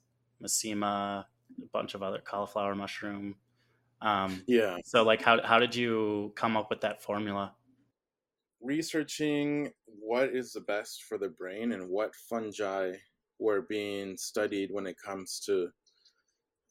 [0.44, 1.26] mesima,
[1.62, 3.36] a bunch of other cauliflower mushroom.
[4.02, 4.78] Um, yeah.
[4.84, 7.54] So like, how how did you come up with that formula?
[8.62, 12.94] Researching what is the best for the brain and what fungi
[13.40, 15.70] were being studied when it comes to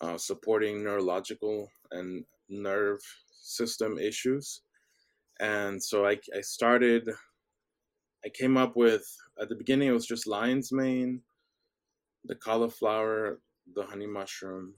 [0.01, 4.63] uh, supporting neurological and nerve system issues.
[5.41, 7.09] And so I, I started,
[8.25, 9.05] I came up with,
[9.41, 11.21] at the beginning, it was just lion's mane,
[12.25, 13.41] the cauliflower,
[13.75, 14.75] the honey mushroom,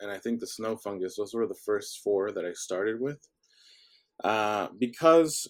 [0.00, 1.16] and I think the snow fungus.
[1.16, 3.18] Those were the first four that I started with.
[4.22, 5.48] Uh, because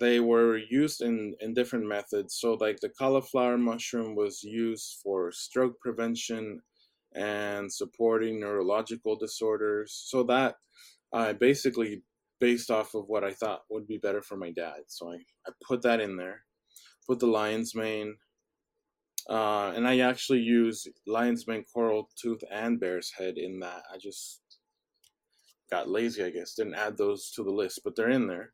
[0.00, 2.36] they were used in, in different methods.
[2.38, 6.60] So, like the cauliflower mushroom was used for stroke prevention
[7.14, 10.02] and supporting neurological disorders.
[10.06, 10.56] So that
[11.12, 12.02] I basically
[12.40, 14.80] based off of what I thought would be better for my dad.
[14.88, 15.16] So I,
[15.46, 16.42] I put that in there,
[17.06, 18.16] put the lion's mane,
[19.28, 23.82] uh, and I actually use lion's mane, coral tooth, and bear's head in that.
[23.92, 24.40] I just
[25.70, 28.52] got lazy, I guess, didn't add those to the list, but they're in there.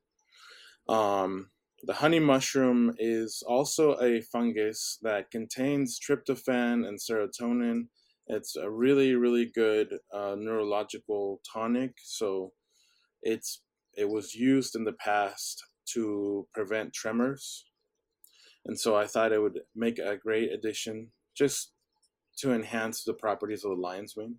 [0.89, 1.51] Um,
[1.85, 7.87] the honey mushroom is also a fungus that contains tryptophan and serotonin
[8.29, 11.93] it's a really, really good uh, neurological tonic.
[12.03, 12.53] So
[13.23, 13.63] it's
[13.97, 17.65] it was used in the past to prevent tremors,
[18.69, 21.73] and so I thought it would make a great addition just
[22.39, 24.37] to enhance the properties of the lion's mane.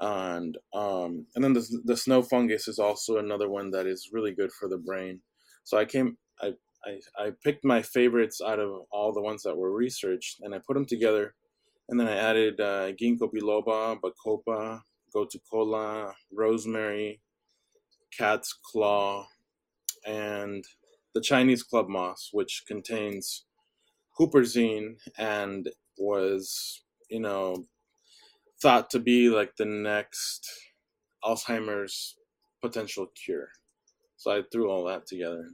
[0.00, 4.32] And um, and then the the snow fungus is also another one that is really
[4.32, 5.20] good for the brain.
[5.64, 9.56] So I came I I, I picked my favorites out of all the ones that
[9.56, 11.34] were researched, and I put them together
[11.88, 14.80] and then I added uh, ginkgo biloba, bacopa,
[15.14, 17.20] gotu kola, rosemary,
[18.16, 19.26] cat's claw,
[20.06, 20.64] and
[21.14, 23.44] the Chinese club moss, which contains
[24.18, 27.66] huperzine and was, you know,
[28.60, 30.48] thought to be like the next
[31.24, 32.16] Alzheimer's
[32.60, 33.48] potential cure.
[34.16, 35.48] So I threw all that together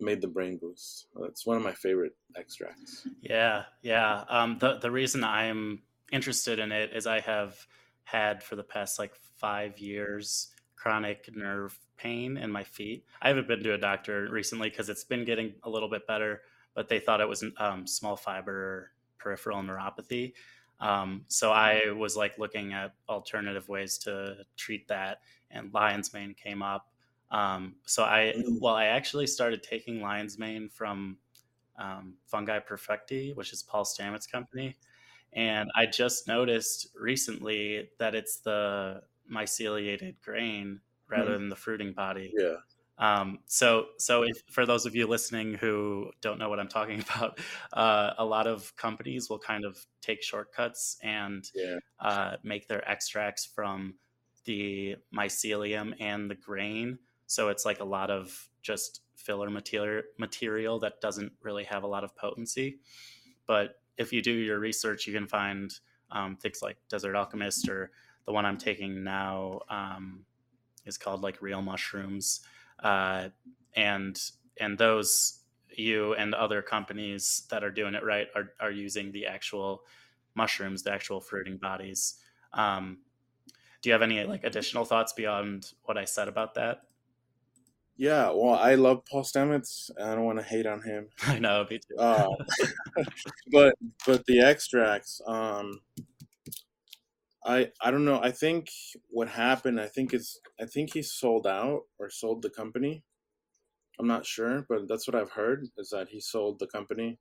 [0.00, 1.06] made the brain boost.
[1.22, 3.06] It's one of my favorite extracts.
[3.22, 4.24] Yeah, yeah.
[4.28, 5.82] Um, the the reason I'm
[6.12, 7.56] interested in it is I have
[8.04, 13.04] had for the past like five years chronic nerve pain in my feet.
[13.22, 16.42] I haven't been to a doctor recently because it's been getting a little bit better,
[16.74, 20.34] but they thought it was um, small fiber peripheral neuropathy.
[20.78, 26.34] Um, so I was like looking at alternative ways to treat that, and lion's mane
[26.34, 26.88] came up.
[27.30, 28.60] Um, so I, mm.
[28.60, 31.16] well, I actually started taking lion's mane from
[31.78, 34.76] um, Fungi Perfecti, which is Paul Stamets' company,
[35.32, 41.38] and I just noticed recently that it's the myceliated grain rather mm.
[41.38, 42.32] than the fruiting body.
[42.36, 42.56] Yeah.
[42.98, 47.04] Um, so, so if, for those of you listening who don't know what I'm talking
[47.16, 47.38] about,
[47.72, 51.76] uh, a lot of companies will kind of take shortcuts and yeah.
[52.00, 53.94] uh, make their extracts from
[54.44, 60.78] the mycelium and the grain so it's like a lot of just filler material material
[60.80, 62.78] that doesn't really have a lot of potency.
[63.46, 65.72] But if you do your research, you can find
[66.10, 67.90] um, things like Desert Alchemist or
[68.26, 70.24] the one I'm taking now um,
[70.84, 72.40] is called like Real Mushrooms,
[72.82, 73.28] uh,
[73.74, 74.20] and
[74.58, 79.26] and those you and other companies that are doing it right are are using the
[79.26, 79.82] actual
[80.34, 82.16] mushrooms, the actual fruiting bodies.
[82.52, 82.98] Um,
[83.82, 86.82] do you have any like additional thoughts beyond what I said about that?
[87.98, 89.90] Yeah, well, I love Paul Stamets.
[89.98, 91.08] I don't want to hate on him.
[91.26, 91.96] I know, me too.
[91.96, 92.28] uh,
[93.52, 93.74] but
[94.06, 95.80] but the extracts, um,
[97.46, 98.20] I I don't know.
[98.22, 98.68] I think
[99.08, 99.80] what happened.
[99.80, 100.40] I think it's.
[100.60, 103.04] I think he sold out or sold the company.
[103.98, 107.18] I'm not sure, but that's what I've heard is that he sold the company.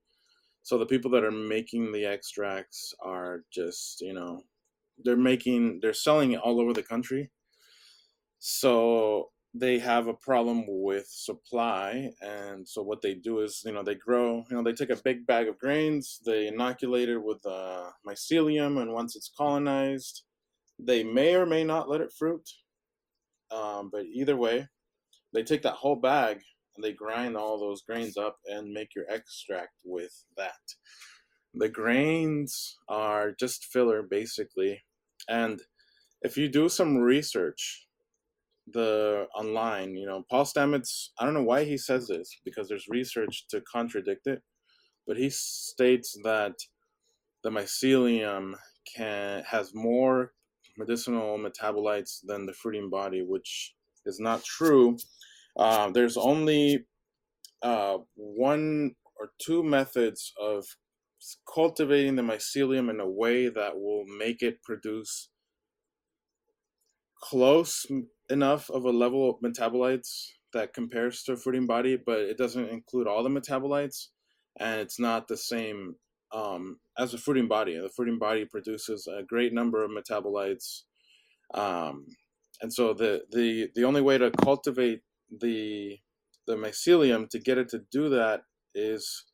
[0.64, 4.42] So the people that are making the extracts are just, you know,
[5.04, 7.32] they're making, they're selling it all over the country.
[8.40, 13.84] So they have a problem with supply and so what they do is you know
[13.84, 17.46] they grow you know they take a big bag of grains they inoculate it with
[17.46, 20.24] uh, mycelium and once it's colonized
[20.80, 22.50] they may or may not let it fruit.
[23.52, 24.68] Um, but either way
[25.34, 26.42] they take that whole bag
[26.76, 30.54] and they grind all those grains up and make your extract with that.
[31.54, 34.84] The grains are just filler basically.
[35.30, 35.62] And
[36.22, 37.85] if you do some research
[38.72, 42.88] the online, you know, Paul Stamets, I don't know why he says this because there's
[42.90, 44.42] research to contradict it,
[45.06, 46.54] but he states that
[47.44, 48.54] the mycelium
[48.96, 50.32] can has more
[50.78, 53.76] medicinal metabolites than the fruiting body, which
[54.06, 54.98] is not true.
[55.58, 56.86] Uh, there's only
[57.62, 60.66] uh, one or two methods of
[61.52, 65.30] cultivating the mycelium in a way that will make it produce
[67.26, 67.88] close
[68.30, 72.70] enough of a level of metabolites that compares to a fruiting body, but it doesn't
[72.70, 74.10] include all the metabolites,
[74.60, 75.96] and it's not the same
[76.32, 77.80] um, as a fruiting body.
[77.80, 80.84] The fruiting body produces a great number of metabolites,
[81.56, 82.06] um,
[82.62, 85.02] and so the the the only way to cultivate
[85.42, 85.98] the
[86.46, 88.44] the mycelium to get it to do that
[88.76, 89.26] is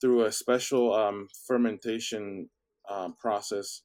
[0.00, 2.48] through a special um, fermentation
[2.88, 3.82] um, process,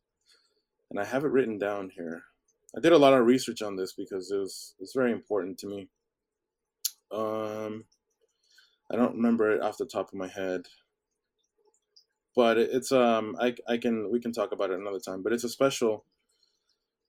[0.92, 2.29] and I have it written down here.
[2.76, 5.68] I did a lot of research on this because it was it's very important to
[5.68, 5.90] me.
[7.12, 7.86] Um,
[8.92, 10.68] I don't remember it off the top of my head,
[12.36, 15.24] but it's um I I can we can talk about it another time.
[15.24, 16.06] But it's a special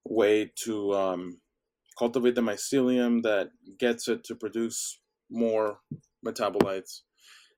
[0.05, 1.41] way to um,
[1.99, 5.81] cultivate the mycelium that gets it to produce more
[6.27, 7.03] metabolites,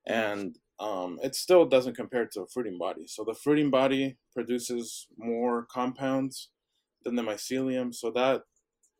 [0.06, 3.06] and um, it still doesn't compare to a fruiting body.
[3.06, 6.48] So the fruiting body produces more compounds
[7.04, 7.94] than the mycelium.
[7.94, 8.42] So that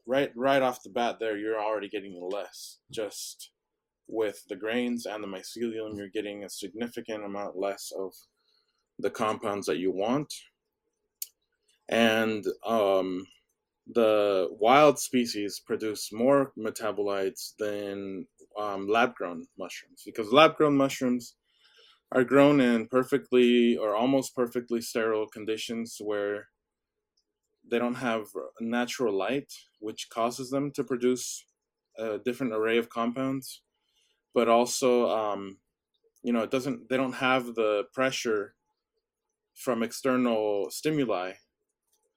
[0.06, 2.78] right right off the bat there, you're already getting less.
[2.90, 3.50] Just
[4.08, 8.12] with the grains and the mycelium, you're getting a significant amount less of
[8.98, 10.32] the compounds that you want.
[11.88, 13.26] And um,
[13.86, 18.26] the wild species produce more metabolites than
[18.58, 21.34] um, lab grown mushrooms because lab grown mushrooms
[22.12, 26.48] are grown in perfectly or almost perfectly sterile conditions where
[27.72, 28.26] they don't have
[28.60, 31.46] natural light, which causes them to produce
[31.98, 33.62] a different array of compounds.
[34.34, 35.56] But also, um,
[36.22, 36.90] you know, it doesn't.
[36.90, 38.54] They don't have the pressure
[39.54, 41.32] from external stimuli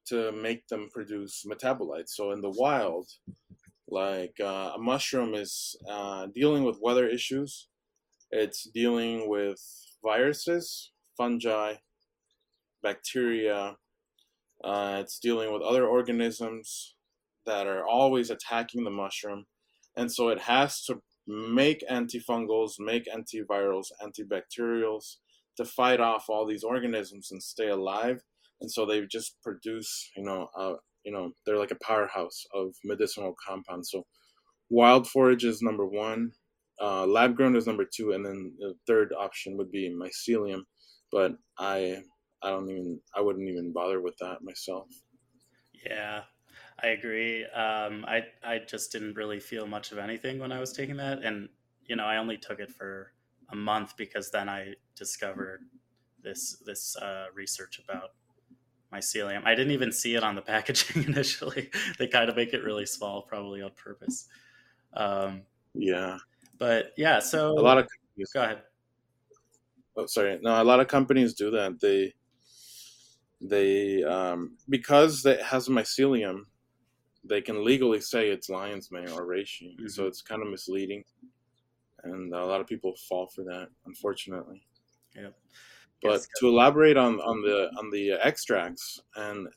[0.08, 2.10] to make them produce metabolites.
[2.10, 3.08] So in the wild,
[3.88, 7.70] like uh, a mushroom is uh, dealing with weather issues.
[8.30, 9.62] It's dealing with
[10.04, 11.76] viruses, fungi,
[12.84, 13.78] bacteria,
[14.64, 16.96] uh, it's dealing with other organisms
[17.46, 19.46] that are always attacking the mushroom.
[19.96, 25.18] And so it has to make antifungals, make antivirals, antibacterials
[25.58, 28.22] to fight off all these organisms and stay alive.
[28.62, 32.74] And so they just produce, you know, uh, you know, they're like a powerhouse of
[32.84, 33.90] medicinal compounds.
[33.92, 34.06] So
[34.70, 36.32] wild forage is number one,
[36.82, 40.62] uh, lab grown is number two, and then the third option would be mycelium.
[41.12, 42.02] But I
[42.46, 44.88] I don't even I wouldn't even bother with that myself.
[45.86, 46.24] Yeah,
[46.82, 47.46] I agree.
[47.46, 51.24] Um, I I just didn't really feel much of anything when I was taking that,
[51.24, 51.50] and
[51.86, 53.14] you know I only took it for
[53.50, 55.62] a month because then I discovered
[56.22, 58.12] this this uh, research about
[58.94, 59.44] mycelium.
[59.46, 61.72] I didn't even see it on the packaging initially.
[61.98, 64.28] they kind of make it really small, probably on purpose.
[64.94, 66.18] Um, yeah,
[66.58, 67.20] but yeah.
[67.20, 68.64] So a lot of companies, go ahead.
[69.98, 70.40] Oh, sorry.
[70.42, 71.80] No, a lot of companies do that.
[71.80, 72.14] They
[73.42, 76.42] they um, because it has mycelium,
[77.24, 79.76] they can legally say it's lion's mane or reishi.
[79.76, 79.88] Mm-hmm.
[79.88, 81.04] So it's kind of misleading,
[82.04, 84.64] and a lot of people fall for that, unfortunately.
[85.16, 85.30] Yeah.
[86.02, 86.28] But yes.
[86.40, 89.48] to elaborate on, on the on the extracts and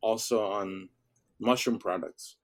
[0.00, 0.88] also on
[1.38, 2.36] mushroom products,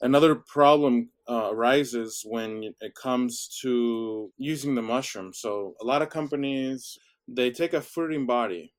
[0.00, 5.32] another problem uh, arises when it comes to using the mushroom.
[5.32, 6.98] So a lot of companies
[7.28, 8.72] they take a fruiting body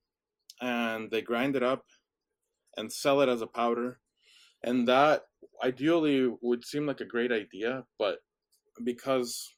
[0.61, 1.85] and they grind it up
[2.77, 3.99] and sell it as a powder.
[4.63, 5.23] And that
[5.63, 8.19] ideally would seem like a great idea, but
[8.83, 9.49] because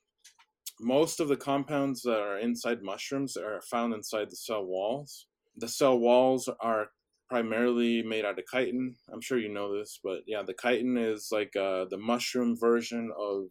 [0.81, 5.27] most of the compounds that are inside mushrooms are found inside the cell walls.
[5.57, 6.89] The cell walls are
[7.29, 8.95] primarily made out of chitin.
[9.11, 13.11] I'm sure you know this, but yeah, the chitin is like uh, the mushroom version
[13.17, 13.45] of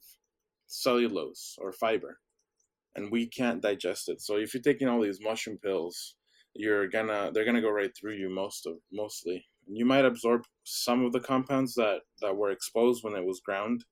[0.66, 2.18] cellulose or fiber.
[2.94, 4.20] and we can't digest it.
[4.20, 6.16] So if you're taking all these mushroom pills,
[6.54, 9.46] you're gonna they're gonna go right through you most of mostly.
[9.66, 13.84] You might absorb some of the compounds that that were exposed when it was ground,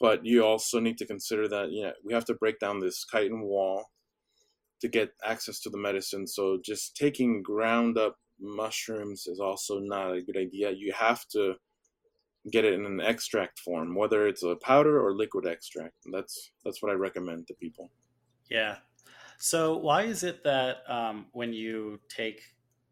[0.00, 3.42] but you also need to consider that yeah we have to break down this chitin
[3.42, 3.90] wall
[4.80, 6.26] to get access to the medicine.
[6.26, 10.72] So just taking ground up mushrooms is also not a good idea.
[10.72, 11.54] You have to
[12.50, 15.94] get it in an extract form, whether it's a powder or liquid extract.
[16.12, 17.90] That's that's what I recommend to people.
[18.50, 18.76] Yeah.
[19.44, 22.42] So why is it that um, when you take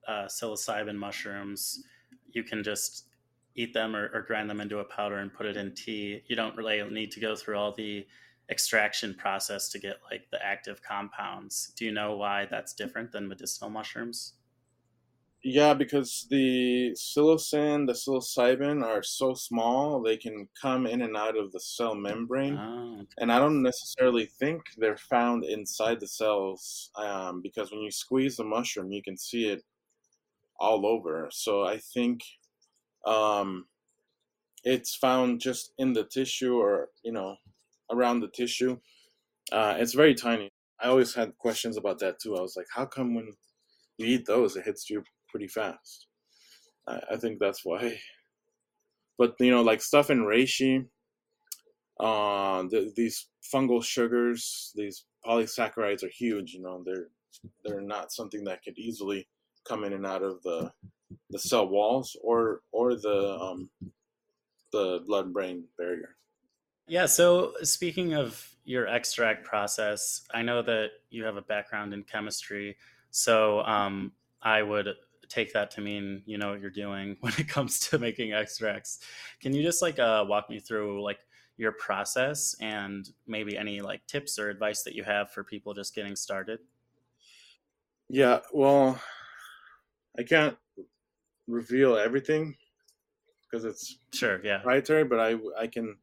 [0.08, 1.84] uh, psilocybin mushrooms,
[2.32, 3.04] you can just
[3.54, 6.24] eat them or, or, grind them into a powder and put it in tea?
[6.26, 8.04] You don't really need to go through all the
[8.50, 11.72] extraction process to get like the active compounds.
[11.76, 14.32] Do you know why that's different than medicinal mushrooms?
[15.42, 21.36] Yeah, because the psilocin, the psilocybin are so small, they can come in and out
[21.36, 22.58] of the cell membrane.
[22.58, 23.06] Oh.
[23.16, 28.36] And I don't necessarily think they're found inside the cells um, because when you squeeze
[28.36, 29.62] the mushroom, you can see it
[30.58, 31.28] all over.
[31.32, 32.20] So I think
[33.06, 33.64] um,
[34.62, 37.36] it's found just in the tissue or, you know,
[37.90, 38.78] around the tissue.
[39.50, 40.50] Uh, it's very tiny.
[40.82, 42.36] I always had questions about that too.
[42.36, 43.32] I was like, how come when
[43.96, 46.06] you eat those, it hits you pretty fast.
[46.86, 47.98] I, I think that's why.
[49.18, 50.86] But you know, like stuff in reishi,
[51.98, 56.52] uh, the, these fungal sugars, these polysaccharides are huge.
[56.52, 57.08] You know, they're
[57.64, 59.28] they're not something that could easily
[59.64, 60.72] come in and out of the
[61.30, 63.68] the cell walls or or the um,
[64.72, 66.16] the blood brain barrier.
[66.88, 67.06] Yeah.
[67.06, 72.76] So speaking of your extract process, I know that you have a background in chemistry.
[73.10, 74.12] So um,
[74.42, 74.88] I would
[75.30, 78.98] take that to mean you know what you're doing when it comes to making extracts.
[79.40, 81.20] Can you just like uh, walk me through like
[81.56, 85.94] your process and maybe any like tips or advice that you have for people just
[85.94, 86.58] getting started?
[88.08, 89.00] Yeah, well,
[90.18, 90.56] I can't
[91.46, 92.56] reveal everything
[93.44, 95.04] because it's sure, yeah, proprietary.
[95.04, 95.96] But I I can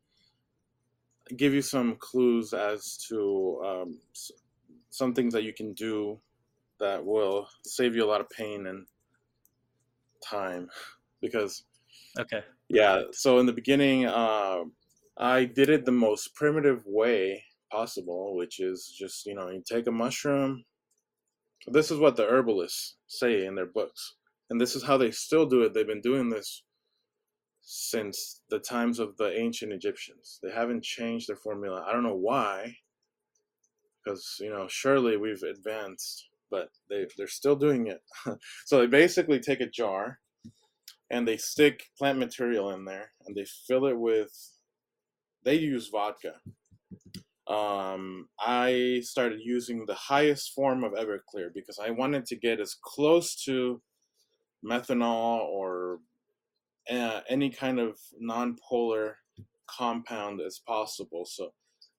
[1.36, 3.99] give you some clues as to um,
[4.89, 6.17] some things that you can do
[6.80, 8.86] that will save you a lot of pain and
[10.30, 10.69] time
[11.21, 11.63] because
[12.19, 12.43] okay.
[12.69, 14.63] Yeah so in the beginning uh,
[15.17, 19.88] i did it the most primitive way possible which is just you know you take
[19.88, 20.63] a mushroom.
[21.67, 24.15] This is what the herbalists say in their books
[24.49, 25.73] and this is how they still do it.
[25.73, 26.63] They've been doing this
[27.61, 30.39] since the times of the ancient egyptians.
[30.41, 31.86] They haven't changed their formula.
[31.86, 32.78] I don't know why
[34.07, 38.02] because you know surely we've advanced but they they're still doing it.
[38.66, 40.20] so they basically take a jar
[41.10, 44.32] and they stick plant material in there and they fill it with
[45.43, 46.34] they use vodka.
[47.48, 52.76] Um, I started using the highest form of Everclear because I wanted to get as
[52.84, 53.82] close to
[54.66, 56.00] methanol or
[56.91, 59.18] uh, any kind of non-polar
[59.68, 61.26] compound as possible.
[61.26, 61.54] So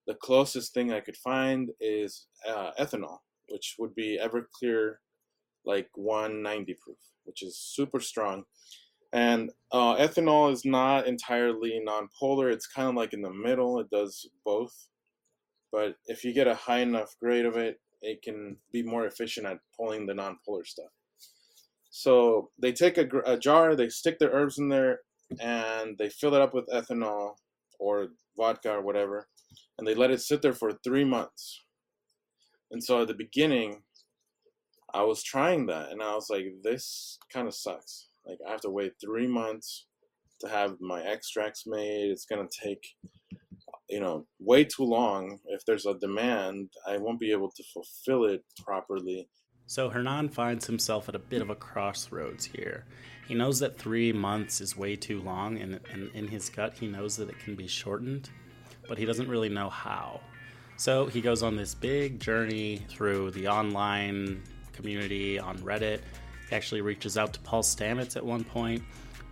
[0.06, 3.18] the closest thing I could find is uh, ethanol
[3.48, 4.96] which would be Everclear
[5.64, 8.44] like 190 proof, which is super strong.
[9.12, 12.50] And uh, ethanol is not entirely non-polar.
[12.50, 13.80] It's kind of like in the middle.
[13.80, 14.88] It does both.
[15.72, 19.46] But if you get a high enough grade of it, it can be more efficient
[19.46, 20.90] at pulling the non-polar stuff.
[21.90, 25.00] So they take a, a jar, they stick their herbs in there,
[25.40, 27.34] and they fill it up with ethanol
[27.78, 29.28] or vodka or whatever,
[29.78, 31.64] and they let it sit there for three months.
[32.70, 33.82] And so at the beginning,
[34.92, 38.08] I was trying that and I was like, this kind of sucks.
[38.26, 39.86] Like, I have to wait three months
[40.40, 42.10] to have my extracts made.
[42.10, 42.94] It's going to take,
[43.88, 45.38] you know, way too long.
[45.46, 49.28] If there's a demand, I won't be able to fulfill it properly.
[49.66, 52.86] So Hernan finds himself at a bit of a crossroads here.
[53.26, 56.86] He knows that three months is way too long, and, and in his gut, he
[56.86, 58.30] knows that it can be shortened,
[58.88, 60.22] but he doesn't really know how.
[60.78, 66.02] So he goes on this big journey through the online community on Reddit.
[66.48, 68.84] He actually reaches out to Paul Stamets at one point,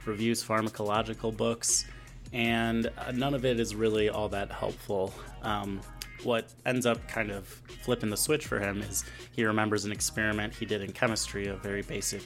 [0.06, 1.86] reviews pharmacological books,
[2.32, 5.14] and uh, none of it is really all that helpful.
[5.42, 5.80] Um,
[6.24, 10.52] what ends up kind of flipping the switch for him is he remembers an experiment
[10.52, 12.22] he did in chemistry, a very basic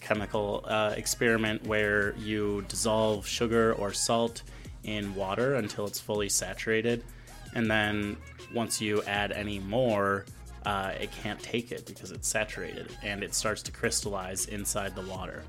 [0.00, 4.42] chemical uh, experiment where you dissolve sugar or salt
[4.82, 7.04] in water until it's fully saturated
[7.56, 8.16] and then
[8.56, 10.24] once you add any more,
[10.64, 15.02] uh, it can't take it because it's saturated and it starts to crystallize inside the
[15.02, 15.44] water.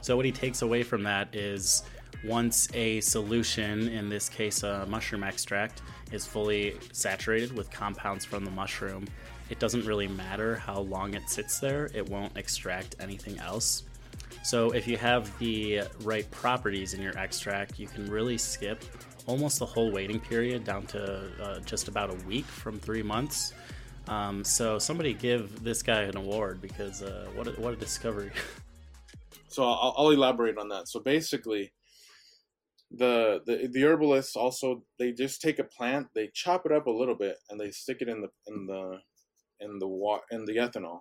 [0.00, 1.82] So, what he takes away from that is
[2.24, 5.82] once a solution, in this case a mushroom extract,
[6.12, 9.06] is fully saturated with compounds from the mushroom,
[9.50, 13.82] it doesn't really matter how long it sits there, it won't extract anything else.
[14.44, 18.84] So, if you have the right properties in your extract, you can really skip
[19.28, 23.52] almost the whole waiting period down to uh, just about a week from three months.
[24.08, 28.32] Um, so, somebody give this guy an award because uh, what, a, what a discovery.
[29.48, 30.88] so, I'll, I'll elaborate on that.
[30.88, 31.72] So, basically,
[32.90, 36.90] the, the the herbalists also they just take a plant they chop it up a
[36.90, 38.98] little bit and they stick it in the in the
[39.60, 41.00] in the wa- in the ethanol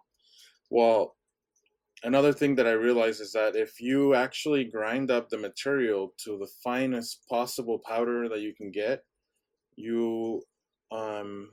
[0.69, 1.15] well
[2.03, 6.37] another thing that I realized is that if you actually grind up the material to
[6.37, 9.03] the finest possible powder that you can get,
[9.75, 10.41] you
[10.91, 11.51] um,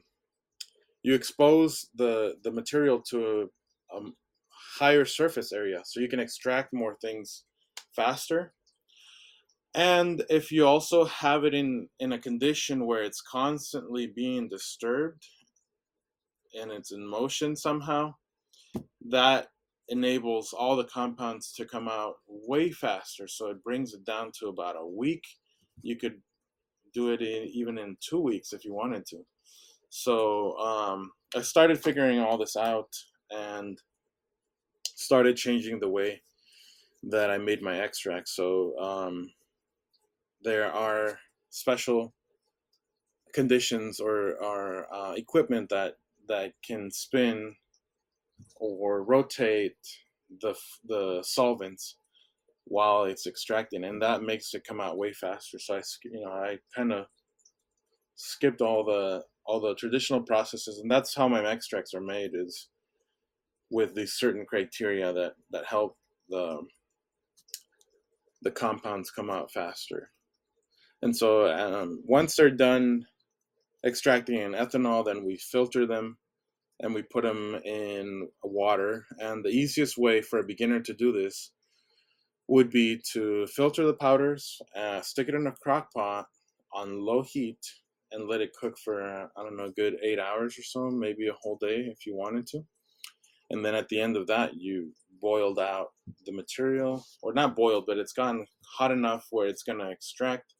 [1.02, 3.48] you expose the the material to
[3.92, 4.10] a, a
[4.78, 7.44] higher surface area, so you can extract more things
[7.94, 8.54] faster.
[9.74, 15.26] And if you also have it in in a condition where it's constantly being disturbed
[16.58, 18.14] and it's in motion somehow,
[19.10, 19.48] that
[19.88, 23.28] enables all the compounds to come out way faster.
[23.28, 25.22] So it brings it down to about a week.
[25.82, 26.20] You could
[26.92, 29.18] do it in, even in two weeks if you wanted to.
[29.90, 32.88] So um, I started figuring all this out
[33.30, 33.78] and
[34.96, 36.22] started changing the way
[37.04, 38.28] that I made my extract.
[38.28, 39.30] So um,
[40.42, 41.18] there are
[41.50, 42.14] special
[43.34, 45.94] conditions or, or uh, equipment that
[46.26, 47.54] that can spin
[48.56, 49.76] or rotate
[50.40, 50.54] the
[50.86, 51.96] the solvents
[52.66, 55.58] while it's extracting, and that makes it come out way faster.
[55.58, 57.06] So I, you know, I kind of
[58.16, 62.68] skipped all the all the traditional processes, and that's how my extracts are made is
[63.70, 65.96] with these certain criteria that that help
[66.28, 66.62] the
[68.42, 70.10] the compounds come out faster.
[71.02, 73.04] And so um, once they're done
[73.84, 76.16] extracting an ethanol, then we filter them
[76.80, 79.06] and we put them in water.
[79.18, 81.52] And the easiest way for a beginner to do this
[82.48, 86.26] would be to filter the powders, uh, stick it in a crock pot
[86.72, 87.58] on low heat,
[88.12, 91.34] and let it cook for, I don't know, good eight hours or so, maybe a
[91.40, 92.64] whole day if you wanted to.
[93.50, 95.88] And then at the end of that, you boiled out
[96.26, 98.46] the material, or not boiled, but it's gotten
[98.76, 100.54] hot enough where it's going to extract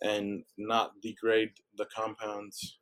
[0.00, 2.78] and not degrade the compounds.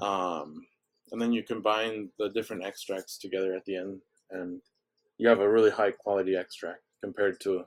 [0.00, 0.66] Um,
[1.12, 4.00] and then you combine the different extracts together at the end,
[4.30, 4.60] and
[5.18, 7.64] you have a really high quality extract compared to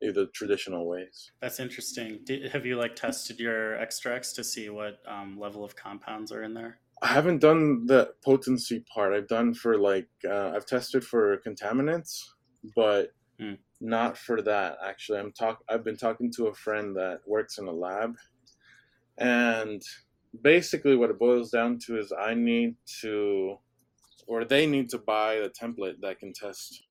[0.00, 1.30] the traditional ways.
[1.40, 2.20] That's interesting.
[2.24, 6.42] Did, have you like tested your extracts to see what um, level of compounds are
[6.42, 6.80] in there?
[7.02, 9.14] I haven't done the potency part.
[9.14, 12.22] I've done for like uh, I've tested for contaminants,
[12.74, 13.54] but hmm.
[13.80, 14.78] not for that.
[14.84, 15.62] Actually, I'm talk.
[15.68, 18.16] I've been talking to a friend that works in a lab,
[19.16, 19.82] and
[20.42, 23.56] basically what it boils down to is I need to,
[24.26, 26.84] or they need to buy a template that can test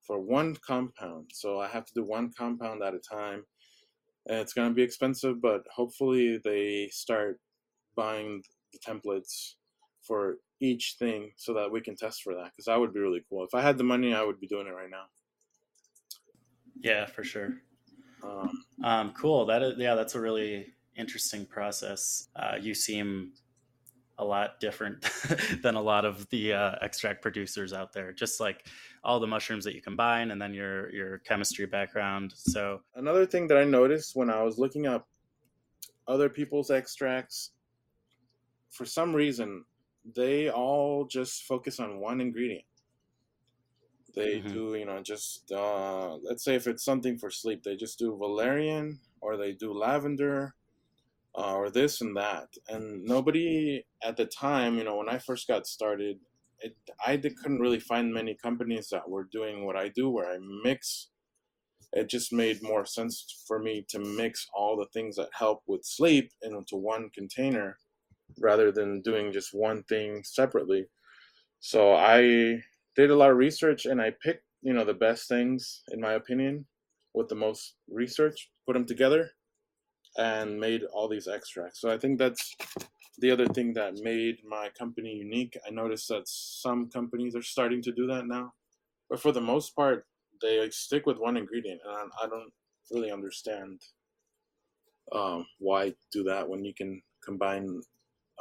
[0.00, 1.30] for one compound.
[1.32, 3.44] So I have to do one compound at a time.
[4.26, 7.40] And it's going to be expensive, but hopefully they start
[7.96, 8.42] buying
[8.72, 9.54] the templates
[10.00, 13.24] for each thing so that we can test for that because that would be really
[13.28, 13.44] cool.
[13.44, 15.06] If I had the money, I would be doing it right now.
[16.82, 17.54] Yeah, for sure.
[18.22, 19.46] Um, um, cool.
[19.46, 20.66] That is, yeah, that's a really
[20.96, 22.28] interesting process.
[22.36, 23.32] Uh, you seem
[24.18, 25.02] a lot different
[25.62, 28.12] than a lot of the uh, extract producers out there.
[28.12, 28.66] Just like
[29.02, 32.32] all the mushrooms that you combine, and then your your chemistry background.
[32.36, 35.08] So another thing that I noticed when I was looking up
[36.06, 37.50] other people's extracts,
[38.70, 39.64] for some reason,
[40.14, 42.64] they all just focus on one ingredient.
[44.14, 44.52] They mm-hmm.
[44.52, 48.16] do, you know, just uh, let's say if it's something for sleep, they just do
[48.16, 50.54] valerian or they do lavender
[51.36, 52.48] uh, or this and that.
[52.68, 56.18] And nobody at the time, you know, when I first got started,
[56.60, 60.30] it, I did, couldn't really find many companies that were doing what I do, where
[60.30, 61.08] I mix.
[61.92, 65.84] It just made more sense for me to mix all the things that help with
[65.84, 67.76] sleep into one container
[68.38, 70.86] rather than doing just one thing separately.
[71.60, 72.62] So I
[72.96, 76.14] did a lot of research and I picked, you know, the best things in my
[76.14, 76.66] opinion
[77.14, 79.32] with the most research, put them together
[80.16, 81.80] and made all these extracts.
[81.80, 82.54] So I think that's
[83.18, 85.56] the other thing that made my company unique.
[85.66, 88.52] I noticed that some companies are starting to do that now,
[89.08, 90.06] but for the most part,
[90.40, 92.52] they stick with one ingredient, and I don't
[92.90, 93.80] really understand
[95.12, 97.80] um, why do that when you can combine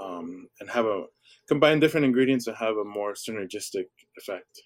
[0.02, 1.04] um, and have a
[1.48, 3.86] combine different ingredients and have a more synergistic
[4.18, 4.64] effect.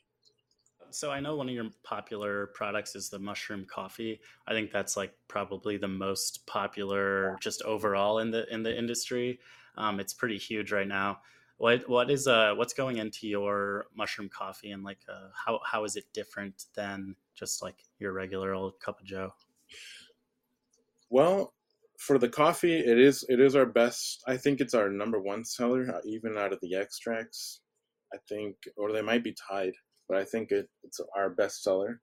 [0.95, 4.21] So I know one of your popular products is the mushroom coffee.
[4.47, 9.39] I think that's like probably the most popular just overall in the in the industry.
[9.75, 11.19] Um, it's pretty huge right now.
[11.57, 15.83] What what is uh what's going into your mushroom coffee and like uh, how how
[15.83, 19.33] is it different than just like your regular old cup of Joe?
[21.09, 21.53] Well,
[21.97, 24.23] for the coffee, it is it is our best.
[24.27, 27.59] I think it's our number one seller, uh, even out of the extracts.
[28.13, 29.73] I think, or they might be tied,
[30.07, 32.01] but I think it, it's our best seller.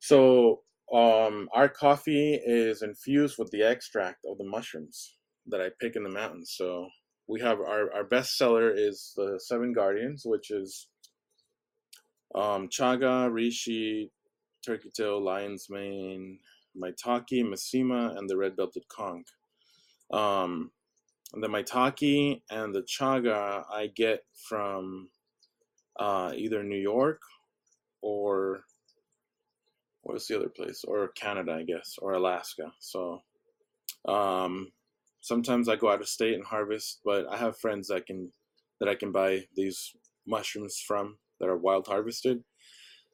[0.00, 0.62] So
[0.92, 5.16] um, our coffee is infused with the extract of the mushrooms
[5.46, 6.54] that I pick in the mountains.
[6.56, 6.88] So
[7.26, 10.88] we have our, our best seller is the Seven Guardians, which is
[12.34, 14.10] um, Chaga, Reishi,
[14.64, 16.38] Turkey Tail, Lion's Mane,
[16.76, 19.26] Maitake, Mesima, and the Red Belted Conch.
[20.12, 20.70] Um,
[21.34, 25.08] the Maitake and the Chaga I get from
[25.98, 27.20] uh, either New York
[28.02, 28.60] or
[30.02, 30.84] what's the other place?
[30.86, 32.72] Or Canada, I guess, or Alaska.
[32.78, 33.22] So
[34.06, 34.72] um,
[35.20, 38.32] sometimes I go out of state and harvest, but I have friends that can
[38.80, 39.92] that I can buy these
[40.26, 42.44] mushrooms from that are wild harvested.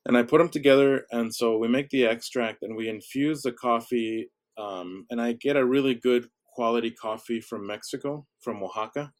[0.07, 3.53] And I put them together, and so we make the extract and we infuse the
[3.53, 4.31] coffee.
[4.59, 9.13] Um, and I get a really good quality coffee from Mexico, from Oaxaca.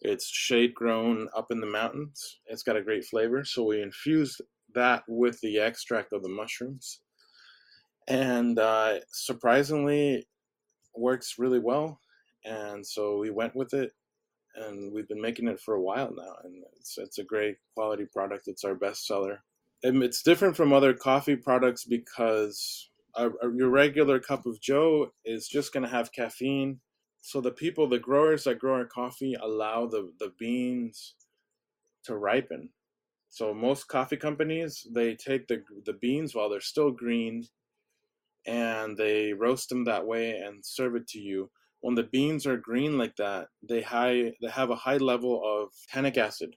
[0.00, 2.40] It's shade grown up in the mountains.
[2.46, 3.44] It's got a great flavor.
[3.44, 4.40] So we infuse
[4.74, 7.00] that with the extract of the mushrooms.
[8.08, 10.26] And uh, surprisingly,
[10.96, 12.00] works really well.
[12.44, 13.92] And so we went with it
[14.56, 16.34] and we've been making it for a while now.
[16.44, 18.44] And it's, it's a great quality product.
[18.46, 19.42] It's our best seller.
[19.82, 25.08] And it's different from other coffee products because a, a, your regular cup of Joe
[25.24, 26.80] is just going to have caffeine.
[27.20, 31.14] So the people, the growers that grow our coffee, allow the, the beans
[32.04, 32.70] to ripen.
[33.28, 37.46] So most coffee companies, they take the, the beans while they're still green
[38.46, 41.50] and they roast them that way and serve it to you.
[41.80, 45.72] When the beans are green like that, they high they have a high level of
[45.88, 46.56] tannic acid.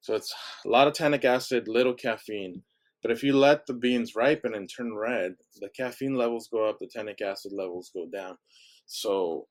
[0.00, 2.62] So it's a lot of tannic acid, little caffeine.
[3.02, 6.78] But if you let the beans ripen and turn red, the caffeine levels go up,
[6.78, 8.36] the tannic acid levels go down.
[8.86, 9.46] So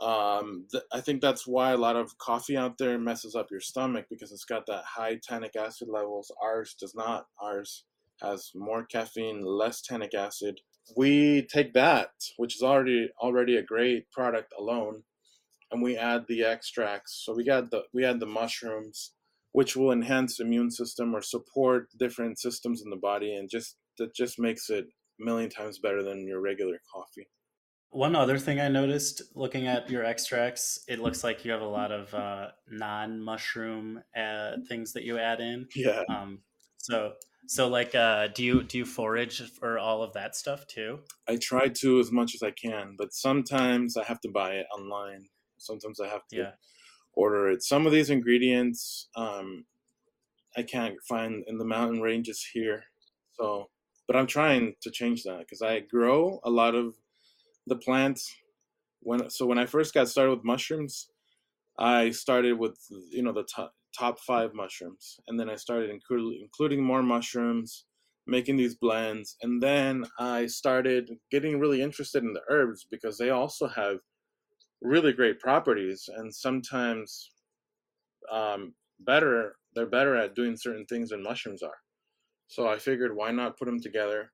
[0.00, 3.60] um, th- I think that's why a lot of coffee out there messes up your
[3.60, 6.32] stomach because it's got that high tannic acid levels.
[6.42, 7.26] Ours does not.
[7.40, 7.84] Ours
[8.20, 10.60] has more caffeine, less tannic acid.
[10.96, 15.04] We take that, which is already already a great product alone,
[15.70, 17.22] and we add the extracts.
[17.24, 19.12] So we got the we add the mushrooms,
[19.52, 24.14] which will enhance immune system or support different systems in the body, and just that
[24.14, 24.86] just makes it
[25.20, 27.28] a million times better than your regular coffee.
[27.94, 31.66] One other thing I noticed looking at your extracts, it looks like you have a
[31.66, 35.68] lot of uh, non-mushroom uh, things that you add in.
[35.76, 36.02] Yeah.
[36.08, 36.40] Um,
[36.78, 37.14] so
[37.46, 41.00] so like uh do you do you forage for all of that stuff too?
[41.28, 44.66] I try to as much as I can, but sometimes I have to buy it
[44.76, 45.28] online.
[45.58, 46.50] Sometimes I have to yeah.
[47.12, 47.62] order it.
[47.62, 49.66] Some of these ingredients um
[50.56, 52.84] I can't find in the mountain ranges here.
[53.32, 53.70] So
[54.06, 56.94] but I'm trying to change that because I grow a lot of
[57.66, 58.20] the plant
[59.00, 61.10] when so when I first got started with mushrooms,
[61.78, 62.78] I started with
[63.10, 65.20] you know the top top five mushrooms.
[65.28, 67.86] And then I started inclu- including more mushrooms,
[68.26, 69.36] making these blends.
[69.42, 73.98] And then I started getting really interested in the herbs because they also have
[74.82, 77.30] really great properties and sometimes
[78.30, 81.78] um, better, they're better at doing certain things than mushrooms are.
[82.48, 84.32] So I figured why not put them together?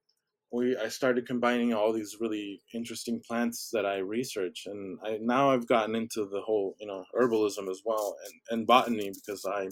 [0.52, 5.50] We, I started combining all these really interesting plants that I research, and I now
[5.50, 9.68] I've gotten into the whole you know herbalism as well and, and botany because I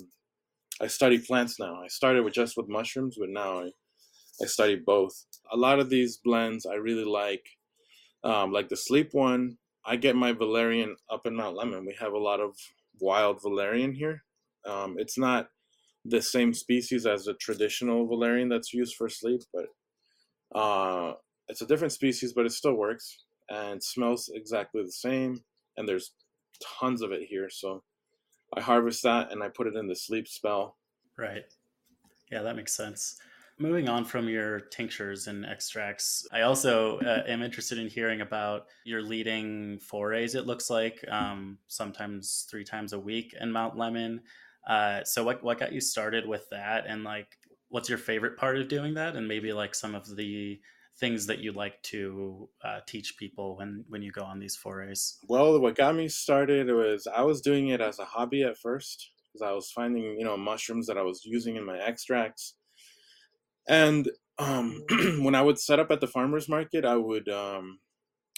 [0.80, 1.82] I study plants now.
[1.82, 3.70] I started with just with mushrooms, but now I
[4.42, 5.24] I study both.
[5.52, 7.44] A lot of these blends I really like,
[8.24, 9.58] um, like the sleep one.
[9.84, 11.86] I get my valerian up in Mount Lemmon.
[11.86, 12.56] We have a lot of
[13.00, 14.24] wild valerian here.
[14.66, 15.48] Um, it's not
[16.04, 19.66] the same species as the traditional valerian that's used for sleep, but
[20.54, 21.12] uh,
[21.48, 25.42] it's a different species, but it still works and smells exactly the same.
[25.76, 26.12] And there's
[26.80, 27.82] tons of it here, so
[28.56, 30.76] I harvest that and I put it in the sleep spell.
[31.16, 31.44] Right.
[32.30, 33.16] Yeah, that makes sense.
[33.60, 38.66] Moving on from your tinctures and extracts, I also uh, am interested in hearing about
[38.84, 40.36] your leading forays.
[40.36, 44.20] It looks like um, sometimes three times a week in Mount Lemmon.
[44.68, 47.37] Uh, so, what what got you started with that, and like,
[47.68, 49.16] what's your favorite part of doing that?
[49.16, 50.60] And maybe like some of the
[50.98, 55.18] things that you like to uh, teach people when when you go on these forays.
[55.28, 59.12] Well what got me started was i was doing it as a hobby at first
[59.26, 62.54] because i was finding you know mushrooms that i was using in my extracts.
[63.68, 64.08] And
[64.38, 64.82] um,
[65.20, 67.80] when I would set up at the farmers market, I would um,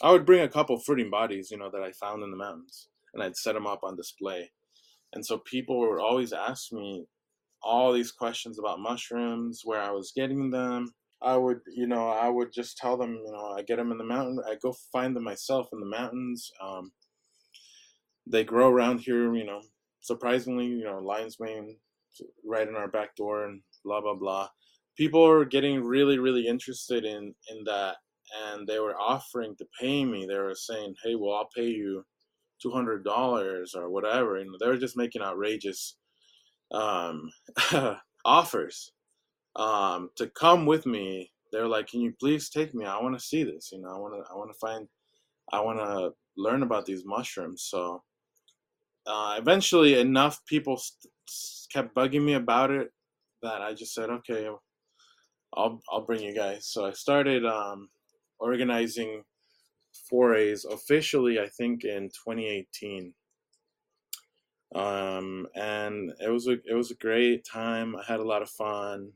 [0.02, 2.88] I would bring a couple fruiting bodies, you know, that I found in the mountains,
[3.14, 4.50] and I'd set them up on display.
[5.12, 7.06] And so people would always ask me
[7.62, 10.92] all these questions about mushrooms, where I was getting them.
[11.22, 13.98] I would, you know, I would just tell them, you know, I get them in
[13.98, 14.40] the mountain.
[14.46, 16.50] I go find them myself in the mountains.
[16.62, 16.92] Um,
[18.26, 19.60] they grow around here, you know,
[20.00, 21.76] surprisingly, you know, lion's mane
[22.44, 24.48] right in our back door and blah blah blah.
[24.96, 27.96] People are getting really, really interested in in that,
[28.46, 30.26] and they were offering to pay me.
[30.26, 32.04] They were saying, "Hey, well, I'll pay you
[32.62, 35.96] two hundred dollars or whatever." And they were just making outrageous
[36.72, 37.30] um,
[38.24, 38.92] offers
[39.56, 41.30] um, to come with me.
[41.52, 42.84] They're like, "Can you please take me?
[42.86, 43.70] I want to see this.
[43.72, 44.32] You know, I want to.
[44.32, 44.88] I want to find.
[45.52, 48.02] I want to learn about these mushrooms." So
[49.06, 52.92] uh, eventually, enough people st- kept bugging me about it
[53.42, 54.48] that I just said, "Okay,
[55.54, 57.88] I'll I'll bring you guys." So I started um,
[58.38, 59.24] organizing
[60.08, 61.40] forays officially.
[61.40, 63.12] I think in 2018
[64.74, 67.96] um, and it was a it was a great time.
[67.96, 69.12] I had a lot of fun.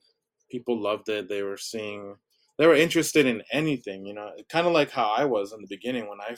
[0.51, 1.29] People loved it.
[1.29, 2.17] They were seeing,
[2.59, 4.05] they were interested in anything.
[4.07, 6.37] You know, kind of like how I was in the beginning when I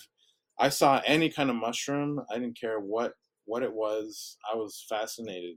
[0.59, 2.21] I saw any kind of mushroom.
[2.31, 3.13] I didn't care what
[3.47, 4.37] what it was.
[4.53, 5.57] I was fascinated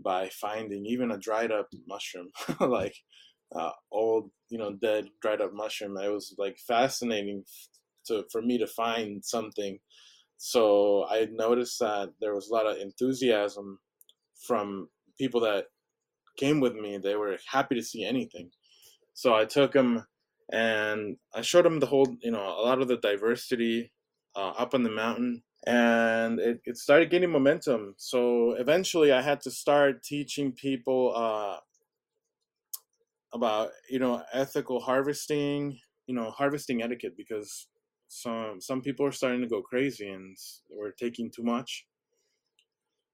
[0.00, 2.28] by finding even a dried up mushroom,
[2.60, 2.94] like
[3.54, 5.96] uh, old, you know, dead dried up mushroom.
[5.98, 7.44] It was like fascinating
[8.06, 9.78] to for me to find something
[10.44, 13.78] so I noticed that there was a lot of enthusiasm
[14.44, 15.66] from people that
[16.36, 16.98] came with me.
[16.98, 18.50] They were happy to see anything.
[19.14, 20.04] So I took them
[20.52, 23.92] and I showed them the whole, you know, a lot of the diversity
[24.34, 25.44] uh, up on the mountain.
[25.64, 27.94] And it, it started getting momentum.
[27.96, 31.58] So eventually I had to start teaching people uh,
[33.32, 35.78] about, you know, ethical harvesting,
[36.08, 37.68] you know, harvesting etiquette because
[38.12, 40.36] some some people are starting to go crazy and
[40.70, 41.86] we're taking too much.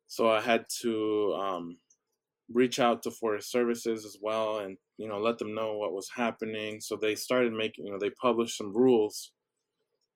[0.08, 1.78] So I had to um,
[2.52, 6.10] reach out to forest services as well and you know let them know what was
[6.16, 6.80] happening.
[6.80, 9.32] So they started making you know they published some rules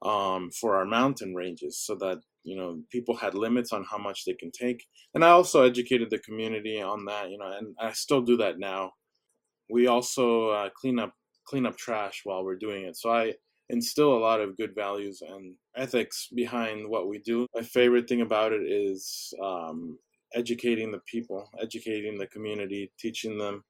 [0.05, 4.25] um, for our mountain ranges so that you know people had limits on how much
[4.25, 7.93] they can take and i also educated the community on that you know and i
[7.93, 8.91] still do that now
[9.71, 11.15] we also uh, clean up
[11.47, 13.33] clean up trash while we're doing it so i
[13.69, 17.47] instill a lot of good values and ethics behind what we do.
[17.55, 19.99] My favorite thing about it is um,
[20.35, 23.65] educating the people, educating the community, teaching them,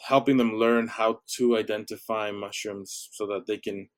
[0.00, 3.88] helping them learn how to identify mushrooms so that they can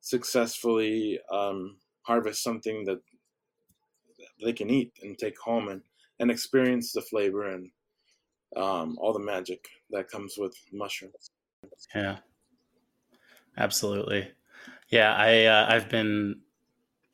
[0.00, 3.00] successfully um, harvest something that
[4.42, 5.82] they can eat and take home and,
[6.20, 7.70] and experience the flavor and
[8.56, 11.30] um, all the magic that comes with mushrooms.
[11.94, 12.18] Yeah,
[13.56, 14.30] absolutely.
[14.88, 16.40] Yeah, I uh, I've been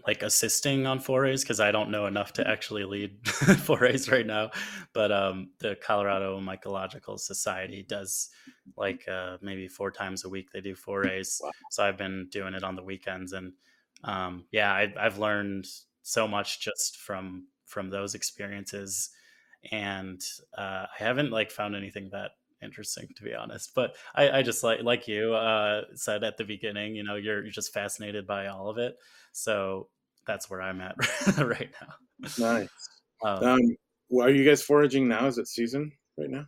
[0.06, 4.50] like assisting on forays because I don't know enough to actually lead forays right now.
[4.92, 8.28] But um, the Colorado Mycological Society does
[8.76, 11.40] like uh, maybe four times a week they do forays.
[11.42, 11.50] Wow.
[11.70, 13.52] So I've been doing it on the weekends, and
[14.04, 15.66] um, yeah, I, I've learned
[16.02, 19.10] so much just from from those experiences,
[19.72, 20.20] and
[20.56, 22.32] uh, I haven't like found anything that
[22.64, 23.72] interesting to be honest.
[23.74, 27.42] But I, I just like like you uh, said at the beginning, you know, you're
[27.42, 28.96] you're just fascinated by all of it.
[29.32, 29.88] So
[30.26, 30.96] that's where I'm at
[31.38, 32.28] right now.
[32.38, 32.68] Nice.
[33.22, 33.76] Um, um,
[34.08, 35.26] well, are you guys foraging now?
[35.26, 36.44] Is it season right now?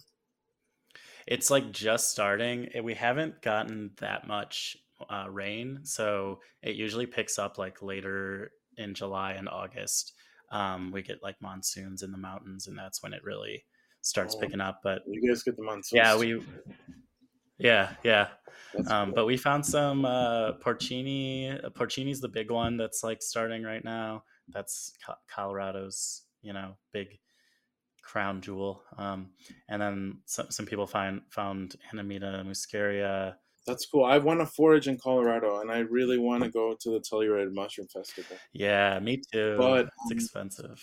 [1.26, 2.68] It's like just starting.
[2.82, 4.76] We haven't gotten that much
[5.10, 10.12] uh, rain, so it usually picks up like later in July and August.
[10.52, 13.64] Um, we get like monsoons in the mountains, and that's when it really
[14.06, 14.80] starts oh, picking up.
[14.82, 15.92] But you guys get the monsoons.
[15.92, 16.40] Yeah, we.
[17.58, 18.28] Yeah, yeah.
[18.88, 19.14] Um, cool.
[19.14, 21.60] But we found some uh, porcini.
[21.72, 24.22] Porcini's the big one that's like starting right now.
[24.48, 24.92] That's
[25.28, 27.08] Colorado's, you know, big
[28.02, 28.82] crown jewel.
[28.96, 29.30] Um,
[29.68, 33.34] and then some, some people find found Amanita muscaria.
[33.66, 34.04] That's cool.
[34.04, 37.52] I want to forage in Colorado, and I really want to go to the Telluride
[37.52, 38.36] Mushroom Festival.
[38.52, 39.56] Yeah, me too.
[39.58, 40.80] But it's um, expensive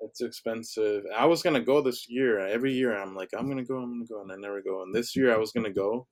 [0.00, 1.04] it's expensive.
[1.16, 2.38] I was gonna go this year.
[2.38, 4.82] Every year I'm like, I'm gonna go, I'm gonna go, and I never go.
[4.82, 6.06] And this year I was gonna go,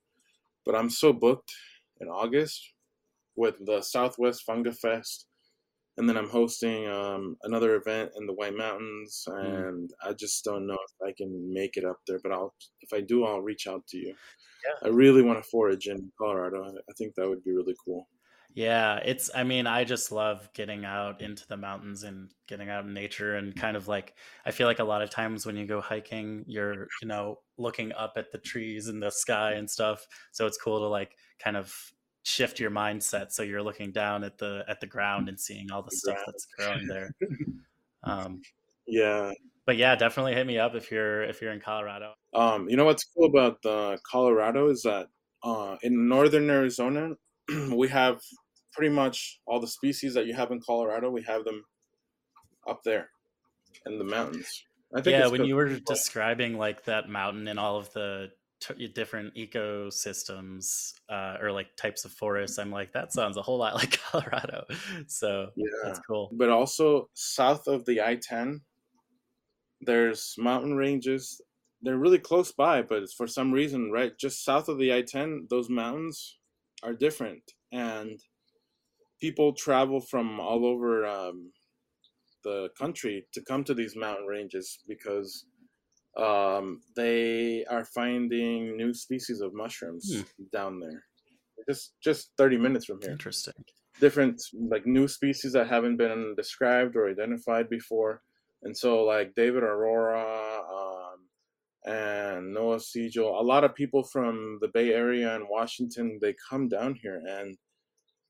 [0.65, 1.51] but I'm so booked
[1.99, 2.73] in August
[3.35, 5.27] with the Southwest Funga Fest,
[5.97, 9.37] and then I'm hosting um, another event in the White Mountains, hmm.
[9.37, 10.09] and mm.
[10.09, 12.19] I just don't know if I can make it up there.
[12.21, 14.13] But I'll, if I do, I'll reach out to you.
[14.65, 14.89] Yeah.
[14.89, 16.63] I really want to forage in Colorado.
[16.65, 18.07] I think that would be really cool.
[18.55, 22.83] Yeah, it's I mean, I just love getting out into the mountains and getting out
[22.83, 25.65] in nature and kind of like I feel like a lot of times when you
[25.67, 30.05] go hiking, you're, you know, looking up at the trees and the sky and stuff.
[30.31, 31.73] So it's cool to like kind of
[32.23, 35.83] shift your mindset so you're looking down at the at the ground and seeing all
[35.83, 37.11] the stuff that's growing there.
[38.03, 38.41] Um
[38.87, 39.33] Yeah.
[39.65, 42.13] but yeah, definitely hit me up if you're if you're in Colorado.
[42.33, 45.07] Um, you know what's cool about the Colorado is that
[45.43, 47.11] uh, in northern Arizona,
[47.73, 48.19] we have
[48.73, 51.09] pretty much all the species that you have in Colorado.
[51.09, 51.63] We have them
[52.67, 53.09] up there
[53.85, 54.63] in the mountains.
[54.93, 58.87] I think Yeah, when you were describing like that mountain and all of the t-
[58.87, 63.75] different ecosystems uh, or like types of forests, I'm like, that sounds a whole lot
[63.75, 64.65] like Colorado.
[65.07, 65.65] So yeah.
[65.83, 66.29] that's cool.
[66.33, 68.61] But also south of the I ten,
[69.81, 71.41] there's mountain ranges.
[71.81, 75.01] They're really close by, but it's for some reason, right, just south of the I
[75.01, 76.37] ten, those mountains
[76.83, 78.19] are different, and
[79.19, 81.51] people travel from all over um,
[82.43, 85.45] the country to come to these mountain ranges because
[86.17, 90.43] um, they are finding new species of mushrooms Hmm.
[90.51, 91.03] down there.
[91.67, 93.53] Just just thirty minutes from here Interesting.
[93.99, 98.21] different like new species that haven't been described or identified before.
[98.63, 101.19] And so like David Arora um,
[101.85, 106.67] and Noah Siegel, a lot of people from the Bay Area and Washington, they come
[106.69, 107.55] down here and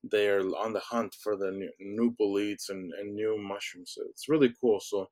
[0.04, 3.92] they're on the hunt for the new, new boletes and, and new mushrooms.
[3.94, 4.80] So it's really cool.
[4.80, 5.10] So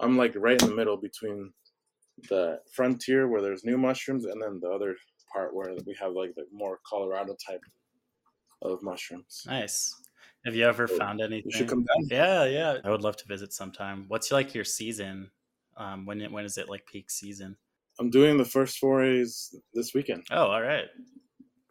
[0.00, 1.52] I'm like right in the middle between
[2.28, 4.96] the frontier where there's new mushrooms and then the other
[5.32, 7.62] part where we have like the more Colorado type
[8.62, 9.42] of mushrooms.
[9.46, 9.94] Nice.
[10.44, 11.50] Have you ever So, found anything?
[11.50, 12.08] You should come down.
[12.10, 12.78] Yeah, yeah.
[12.84, 14.04] I would love to visit sometime.
[14.08, 15.30] What's like your season?
[15.76, 17.56] Um, when it, when is it like peak season?
[17.98, 20.24] I'm doing the first forays this weekend.
[20.30, 20.84] Oh, all right.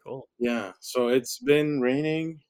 [0.06, 0.28] Cool.
[0.38, 2.40] Yeah, so it's been raining,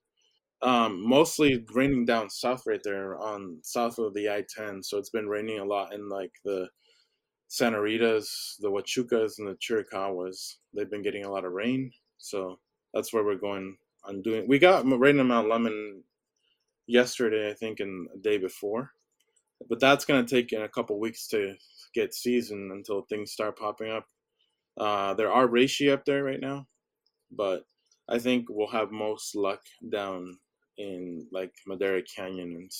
[0.62, 4.82] um, mostly raining down south right there on south of the I-10.
[4.84, 6.68] So it's been raining a lot in like the
[7.48, 10.56] Santa Ritas, the Huachucas, and the Chiricahuas.
[10.74, 12.58] They've been getting a lot of rain, so
[12.94, 14.46] that's where we're going on doing.
[14.48, 16.02] We got rain in Mount Lemmon
[16.86, 18.92] yesterday, I think, and the day before,
[19.68, 21.54] but that's gonna take in a couple weeks to
[21.94, 24.06] get seasoned until things start popping up.
[24.78, 26.66] Uh, there are reishi up there right now,
[27.36, 27.64] but
[28.08, 29.60] I think we'll have most luck
[29.90, 30.38] down
[30.76, 32.70] in like Madera Canyon and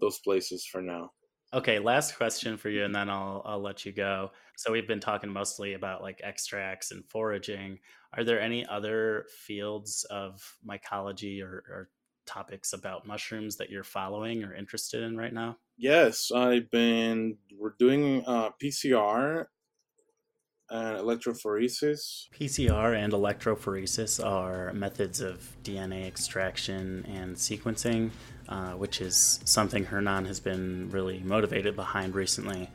[0.00, 1.10] those places for now.
[1.54, 4.30] Okay, last question for you, and then I'll I'll let you go.
[4.56, 7.78] So we've been talking mostly about like extracts and foraging.
[8.16, 11.90] Are there any other fields of mycology or, or
[12.26, 15.56] topics about mushrooms that you're following or interested in right now?
[15.76, 19.46] Yes, I've been we're doing uh, PCR
[20.72, 22.28] and electrophoresis.
[22.30, 28.10] PCR and electrophoresis are methods of DNA extraction and sequencing,
[28.48, 32.70] uh, which is something Hernan has been really motivated behind recently.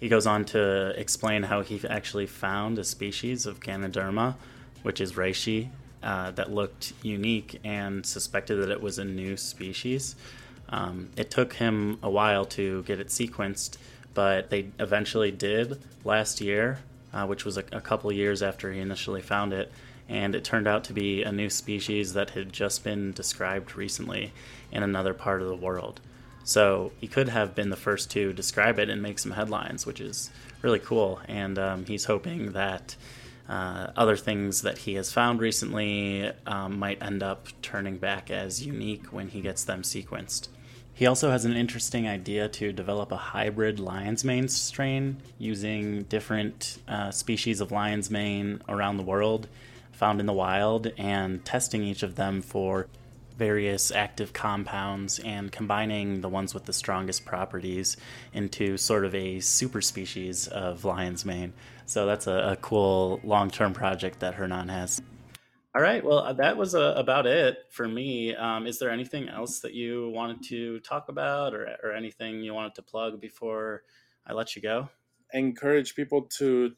[0.00, 4.36] He goes on to explain how he actually found a species of Ganoderma,
[4.82, 5.68] which is reishi,
[6.02, 10.16] uh, that looked unique and suspected that it was a new species.
[10.70, 13.76] Um, it took him a while to get it sequenced,
[14.14, 16.78] but they eventually did last year,
[17.14, 19.70] uh, which was a, a couple years after he initially found it.
[20.08, 24.32] And it turned out to be a new species that had just been described recently
[24.70, 26.00] in another part of the world.
[26.42, 30.00] So he could have been the first to describe it and make some headlines, which
[30.00, 31.20] is really cool.
[31.26, 32.96] And um, he's hoping that
[33.48, 38.64] uh, other things that he has found recently um, might end up turning back as
[38.64, 40.48] unique when he gets them sequenced.
[40.96, 46.78] He also has an interesting idea to develop a hybrid lion's mane strain using different
[46.86, 49.48] uh, species of lion's mane around the world
[49.90, 52.86] found in the wild and testing each of them for
[53.36, 57.96] various active compounds and combining the ones with the strongest properties
[58.32, 61.52] into sort of a super species of lion's mane.
[61.86, 65.02] So that's a, a cool long term project that Hernan has.
[65.74, 68.34] All right, well, uh, that was uh, about it for me.
[68.36, 72.54] Um, is there anything else that you wanted to talk about or, or anything you
[72.54, 73.82] wanted to plug before
[74.26, 74.88] I let you go?
[75.32, 76.72] encourage people to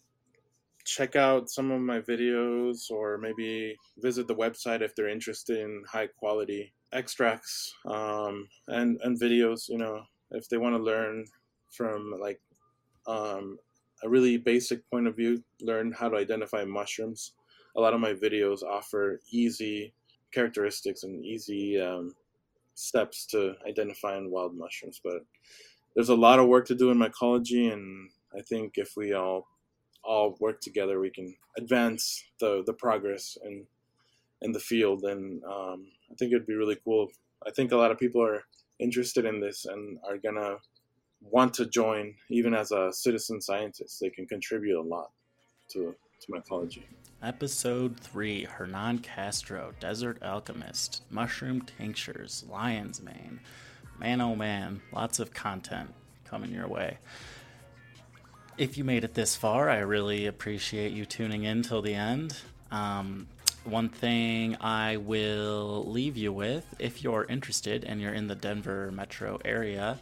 [0.84, 5.82] check out some of my videos or maybe visit the website if they're interested in
[5.90, 11.24] high quality extracts um, and and videos you know if they want to learn
[11.70, 12.40] from like
[13.06, 13.58] um,
[14.04, 17.32] a really basic point of view learn how to identify mushrooms
[17.76, 19.92] a lot of my videos offer easy
[20.32, 22.14] characteristics and easy um,
[22.74, 25.24] steps to identifying wild mushrooms but
[25.94, 29.46] there's a lot of work to do in mycology and I think if we all
[30.04, 33.66] all work together, we can advance the the progress in
[34.42, 37.08] in the field, and um, I think it'd be really cool.
[37.46, 38.44] I think a lot of people are
[38.78, 40.56] interested in this and are gonna
[41.20, 43.98] want to join, even as a citizen scientist.
[44.00, 45.10] They can contribute a lot
[45.70, 46.82] to to mycology.
[47.26, 53.40] Episode 3 Hernan Castro, Desert Alchemist, Mushroom Tinctures, Lion's Mane.
[53.98, 55.92] Man, oh man, lots of content
[56.24, 56.98] coming your way.
[58.56, 62.36] If you made it this far, I really appreciate you tuning in till the end.
[62.70, 63.26] Um,
[63.64, 68.92] one thing I will leave you with, if you're interested and you're in the Denver
[68.92, 69.98] metro area,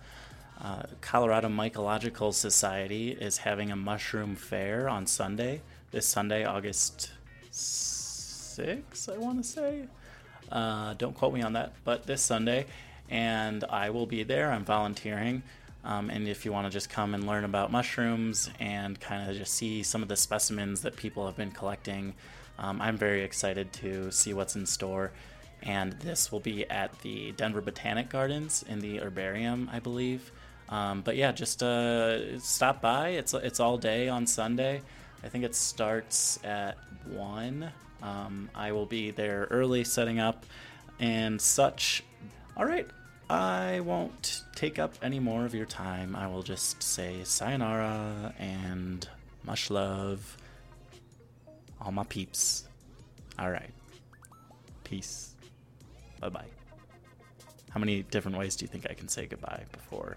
[0.63, 5.63] uh, Colorado Mycological Society is having a mushroom fair on Sunday.
[5.95, 7.13] This Sunday, August
[7.53, 9.85] 6th, I want to say.
[10.51, 12.67] Uh, don't quote me on that, but this Sunday.
[13.11, 14.51] And I will be there.
[14.51, 15.45] I'm volunteering.
[15.85, 19.37] Um, and if you want to just come and learn about mushrooms and kind of
[19.37, 22.15] just see some of the specimens that people have been collecting,
[22.59, 25.13] um, I'm very excited to see what's in store.
[25.63, 30.33] And this will be at the Denver Botanic Gardens in the herbarium, I believe.
[30.71, 33.11] Um, but yeah, just uh, stop by.
[33.11, 34.83] It's it's all day on Sunday.
[35.25, 37.71] I think it starts at one.
[38.03, 40.45] Um, I will be there early, setting up
[41.01, 42.05] and such.
[42.59, 42.87] All right,
[43.31, 46.15] I won't take up any more of your time.
[46.15, 49.09] I will just say sayonara and
[49.45, 50.37] much love,
[51.81, 52.69] all my peeps.
[53.39, 53.71] All right,
[54.85, 55.35] peace.
[56.21, 56.45] Bye bye.
[57.71, 60.17] How many different ways do you think I can say goodbye before